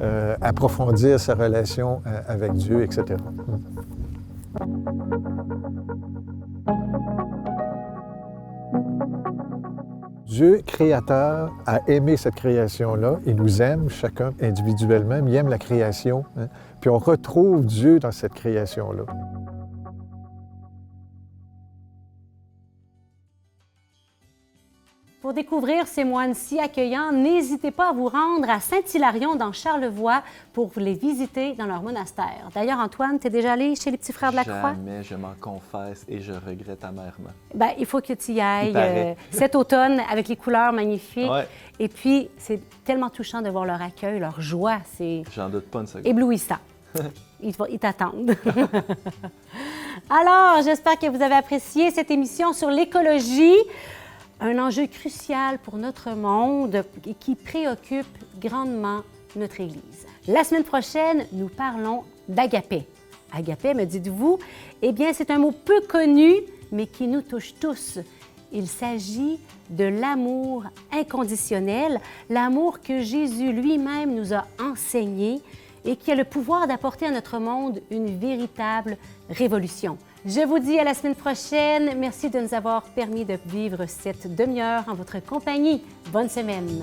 euh, 0.00 0.36
approfondir 0.40 1.18
sa 1.18 1.34
relation 1.34 2.02
euh, 2.06 2.20
avec 2.28 2.52
Dieu, 2.52 2.82
etc. 2.82 3.16
Dieu, 10.26 10.60
créateur, 10.66 11.52
a 11.66 11.80
aimé 11.88 12.16
cette 12.16 12.34
création-là. 12.34 13.20
Il 13.24 13.36
nous 13.36 13.62
aime 13.62 13.88
chacun 13.88 14.32
individuellement, 14.42 15.20
il 15.26 15.34
aime 15.34 15.48
la 15.48 15.58
création. 15.58 16.24
hein. 16.36 16.48
Puis 16.80 16.90
on 16.90 16.98
retrouve 16.98 17.64
Dieu 17.64 17.98
dans 18.00 18.12
cette 18.12 18.34
création-là. 18.34 19.04
Pour 25.26 25.34
découvrir 25.34 25.88
ces 25.88 26.04
moines 26.04 26.34
si 26.34 26.60
accueillants, 26.60 27.10
n'hésitez 27.10 27.72
pas 27.72 27.88
à 27.88 27.92
vous 27.92 28.06
rendre 28.08 28.48
à 28.48 28.60
Saint-Hilarion 28.60 29.34
dans 29.34 29.50
Charlevoix 29.50 30.22
pour 30.52 30.70
les 30.76 30.94
visiter 30.94 31.54
dans 31.54 31.66
leur 31.66 31.82
monastère. 31.82 32.48
D'ailleurs, 32.54 32.78
Antoine, 32.78 33.18
tu 33.18 33.26
es 33.26 33.30
déjà 33.30 33.54
allé 33.54 33.74
chez 33.74 33.90
les 33.90 33.96
petits 33.96 34.12
frères 34.12 34.30
de 34.30 34.36
la 34.36 34.44
Croix? 34.44 34.74
Jamais 34.74 35.02
je 35.02 35.16
m'en 35.16 35.34
confesse 35.40 36.04
et 36.08 36.20
je 36.20 36.30
regrette 36.32 36.84
amèrement. 36.84 37.30
Ben, 37.52 37.70
il 37.76 37.86
faut 37.86 38.00
que 38.00 38.12
tu 38.12 38.34
y 38.34 38.40
ailles 38.40 38.72
euh, 38.76 39.14
cet 39.32 39.56
automne 39.56 40.00
avec 40.08 40.28
les 40.28 40.36
couleurs 40.36 40.72
magnifiques. 40.72 41.28
Ouais. 41.28 41.48
Et 41.80 41.88
puis, 41.88 42.28
c'est 42.38 42.60
tellement 42.84 43.10
touchant 43.10 43.42
de 43.42 43.50
voir 43.50 43.64
leur 43.64 43.82
accueil, 43.82 44.20
leur 44.20 44.40
joie. 44.40 44.78
C'est 44.96 45.24
J'en 45.34 45.48
doute 45.48 45.66
pas 45.66 45.80
une 45.80 45.88
seconde. 45.88 46.06
éblouissant. 46.06 46.58
Ils 47.42 47.78
t'attendent. 47.80 48.36
Alors, 50.10 50.62
j'espère 50.62 50.98
que 50.98 51.08
vous 51.08 51.22
avez 51.22 51.34
apprécié 51.34 51.90
cette 51.90 52.10
émission 52.10 52.52
sur 52.52 52.70
l'écologie, 52.70 53.56
un 54.40 54.58
enjeu 54.58 54.86
crucial 54.86 55.58
pour 55.58 55.76
notre 55.76 56.10
monde 56.10 56.84
et 57.06 57.14
qui 57.14 57.34
préoccupe 57.34 58.06
grandement 58.40 59.02
notre 59.34 59.60
Église. 59.60 60.06
La 60.28 60.44
semaine 60.44 60.64
prochaine, 60.64 61.26
nous 61.32 61.48
parlons 61.48 62.04
d'agapé. 62.28 62.86
Agapé, 63.32 63.74
me 63.74 63.84
dites-vous, 63.84 64.38
eh 64.82 64.92
bien, 64.92 65.12
c'est 65.12 65.30
un 65.30 65.38
mot 65.38 65.52
peu 65.52 65.80
connu, 65.82 66.32
mais 66.72 66.86
qui 66.86 67.06
nous 67.06 67.22
touche 67.22 67.54
tous. 67.60 67.98
Il 68.52 68.68
s'agit 68.68 69.38
de 69.70 69.84
l'amour 69.84 70.64
inconditionnel, 70.92 72.00
l'amour 72.30 72.80
que 72.80 73.00
Jésus 73.00 73.52
lui-même 73.52 74.14
nous 74.14 74.32
a 74.32 74.46
enseigné 74.60 75.40
et 75.84 75.96
qui 75.96 76.10
a 76.10 76.14
le 76.14 76.24
pouvoir 76.24 76.66
d'apporter 76.66 77.06
à 77.06 77.10
notre 77.10 77.38
monde 77.38 77.80
une 77.90 78.18
véritable 78.18 78.96
révolution. 79.28 79.98
Je 80.24 80.40
vous 80.46 80.58
dis 80.58 80.78
à 80.78 80.84
la 80.84 80.94
semaine 80.94 81.14
prochaine. 81.14 81.98
Merci 81.98 82.30
de 82.30 82.40
nous 82.40 82.54
avoir 82.54 82.82
permis 82.82 83.24
de 83.24 83.38
vivre 83.46 83.86
cette 83.86 84.34
demi-heure 84.34 84.84
en 84.88 84.94
votre 84.94 85.20
compagnie. 85.24 85.84
Bonne 86.12 86.28
semaine. 86.28 86.82